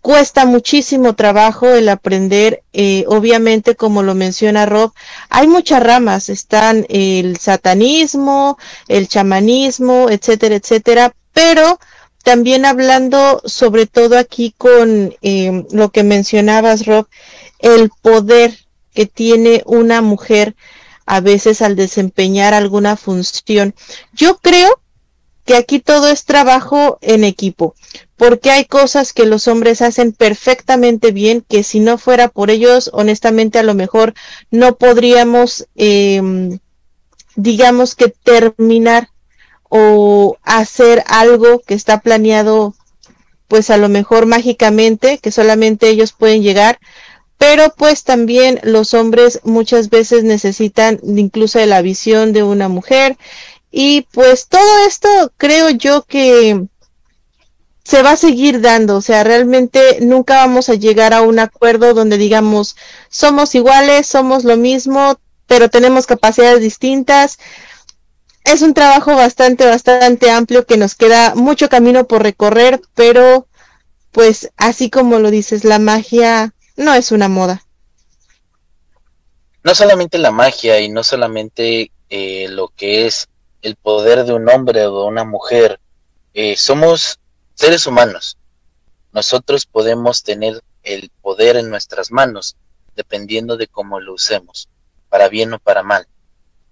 [0.00, 4.92] Cuesta muchísimo trabajo el aprender, eh, obviamente como lo menciona Rob,
[5.28, 11.78] hay muchas ramas, están el satanismo, el chamanismo, etcétera, etcétera, pero
[12.22, 17.06] también hablando sobre todo aquí con eh, lo que mencionabas Rob,
[17.58, 18.67] el poder
[18.98, 20.56] que tiene una mujer
[21.06, 23.72] a veces al desempeñar alguna función.
[24.12, 24.80] Yo creo
[25.44, 27.76] que aquí todo es trabajo en equipo,
[28.16, 32.90] porque hay cosas que los hombres hacen perfectamente bien, que si no fuera por ellos,
[32.92, 34.14] honestamente a lo mejor
[34.50, 36.58] no podríamos, em,
[37.36, 39.10] digamos que terminar
[39.68, 42.74] o hacer algo que está planeado,
[43.46, 46.80] pues a lo mejor mágicamente, que solamente ellos pueden llegar,
[47.38, 53.16] pero pues también los hombres muchas veces necesitan incluso de la visión de una mujer
[53.70, 56.66] y pues todo esto creo yo que
[57.84, 61.94] se va a seguir dando, o sea, realmente nunca vamos a llegar a un acuerdo
[61.94, 62.76] donde digamos
[63.08, 67.38] somos iguales, somos lo mismo, pero tenemos capacidades distintas.
[68.44, 73.46] Es un trabajo bastante, bastante amplio que nos queda mucho camino por recorrer, pero
[74.12, 77.62] pues así como lo dices, la magia no es una moda.
[79.64, 83.28] No solamente la magia y no solamente eh, lo que es
[83.60, 85.80] el poder de un hombre o de una mujer,
[86.34, 87.18] eh, somos
[87.54, 88.38] seres humanos.
[89.12, 92.56] Nosotros podemos tener el poder en nuestras manos
[92.94, 94.68] dependiendo de cómo lo usemos,
[95.08, 96.06] para bien o para mal.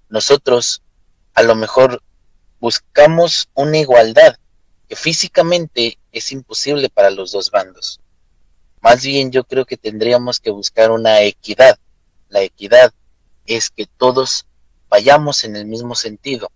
[0.08, 0.82] Nosotros
[1.34, 2.00] a lo mejor
[2.60, 4.36] buscamos una igualdad
[4.88, 8.00] que físicamente es imposible para los dos bandos.
[8.86, 11.76] Más bien yo creo que tendríamos que buscar una equidad.
[12.28, 12.94] La equidad
[13.44, 14.46] es que todos
[14.88, 16.52] vayamos en el mismo sentido.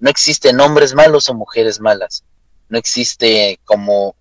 [0.00, 2.24] No existen hombres malos o mujeres malas.
[2.68, 4.16] No existe, como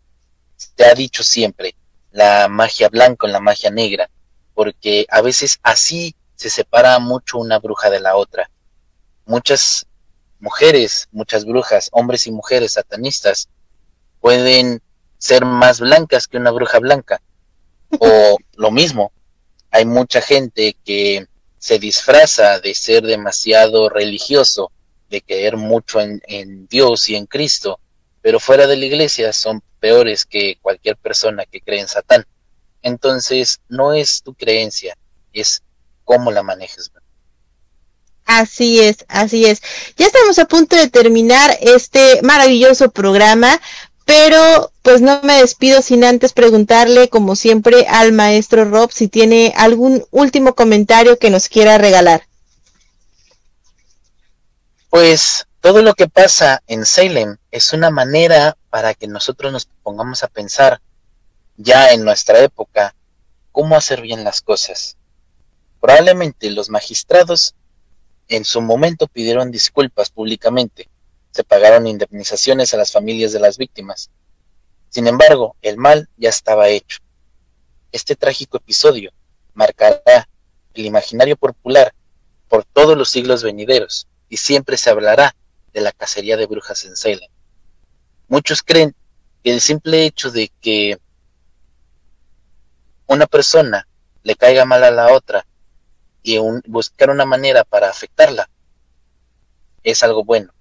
[0.55, 1.74] se ha dicho siempre,
[2.12, 4.08] la magia blanca o la magia negra,
[4.53, 8.51] porque a veces así se separa mucho una bruja de la otra.
[9.26, 9.88] Muchas
[10.39, 13.49] mujeres, muchas brujas, hombres y mujeres satanistas,
[14.22, 14.80] pueden
[15.18, 17.20] ser más blancas que una bruja blanca,
[18.00, 19.12] o lo mismo,
[19.72, 21.26] hay mucha gente que
[21.58, 24.72] se disfraza de ser demasiado religioso,
[25.10, 27.80] de creer mucho en, en, Dios y en Cristo,
[28.22, 32.26] pero fuera de la iglesia son peores que cualquier persona que cree en Satán.
[32.82, 34.98] Entonces, no es tu creencia,
[35.34, 35.62] es
[36.04, 36.92] cómo la manejes.
[38.28, 39.62] Así es, así es.
[39.96, 43.60] Ya estamos a punto de terminar este maravilloso programa.
[44.08, 49.53] Pero pues no me despido sin antes preguntarle, como siempre, al maestro Rob si tiene
[49.58, 52.26] algún último comentario que nos quiera regalar.
[54.89, 60.24] Pues todo lo que pasa en Salem es una manera para que nosotros nos pongamos
[60.24, 60.80] a pensar
[61.58, 62.95] ya en nuestra época
[63.51, 64.95] cómo hacer bien las cosas.
[65.82, 67.55] Probablemente los magistrados
[68.30, 70.88] en su momento pidieron disculpas públicamente,
[71.38, 74.10] se pagaron indemnizaciones a las familias de las víctimas.
[74.90, 76.98] Sin embargo, el mal ya estaba hecho.
[77.92, 79.12] Este trágico episodio
[79.54, 80.28] marcará
[80.74, 81.94] el imaginario popular
[82.50, 85.36] por todos los siglos venideros y siempre se hablará
[85.74, 87.30] de la cacería de brujas en Salem.
[88.28, 88.96] Muchos creen
[89.44, 90.98] que el simple hecho de que
[93.06, 93.88] una persona
[94.24, 95.46] le caiga mal a la otra
[96.24, 98.50] y buscar una manera para afectarla
[99.84, 100.52] es algo bueno.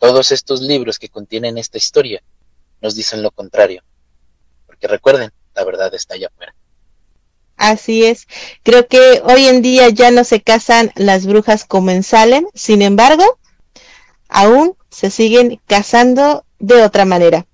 [0.00, 2.22] Todos estos libros que contienen esta historia
[2.80, 3.84] nos dicen lo contrario.
[4.66, 6.54] Porque recuerden, la verdad está allá afuera.
[7.58, 8.26] Así es.
[8.62, 12.46] Creo que hoy en día ya no se casan las brujas como en Salem.
[12.54, 13.38] Sin embargo,
[14.30, 17.46] aún se siguen casando de otra manera.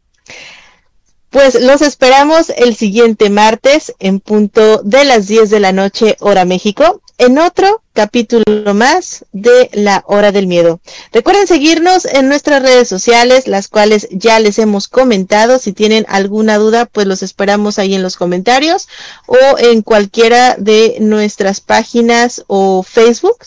[1.31, 6.45] Pues los esperamos el siguiente martes en punto de las 10 de la noche hora
[6.45, 10.81] México en otro capítulo más de La Hora del Miedo.
[11.12, 15.59] Recuerden seguirnos en nuestras redes sociales, las cuales ya les hemos comentado.
[15.59, 18.89] Si tienen alguna duda, pues los esperamos ahí en los comentarios
[19.27, 23.39] o en cualquiera de nuestras páginas o Facebook.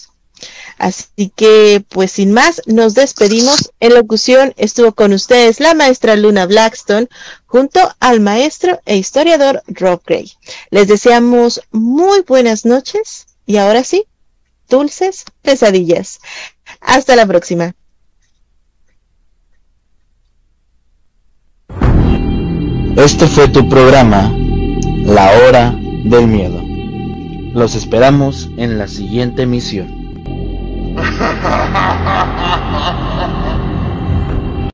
[0.79, 3.73] Así que, pues sin más, nos despedimos.
[3.81, 7.09] En locución estuvo con ustedes la maestra Luna Blackstone
[7.45, 10.31] junto al maestro e historiador Rob Gray.
[10.71, 14.05] Les deseamos muy buenas noches y ahora sí,
[14.69, 16.21] dulces pesadillas.
[16.79, 17.75] Hasta la próxima.
[22.95, 24.33] Este fue tu programa,
[25.03, 25.71] La Hora
[26.05, 26.61] del Miedo.
[27.53, 29.98] Los esperamos en la siguiente emisión.
[31.19, 33.18] 哈哈哈哈哈哈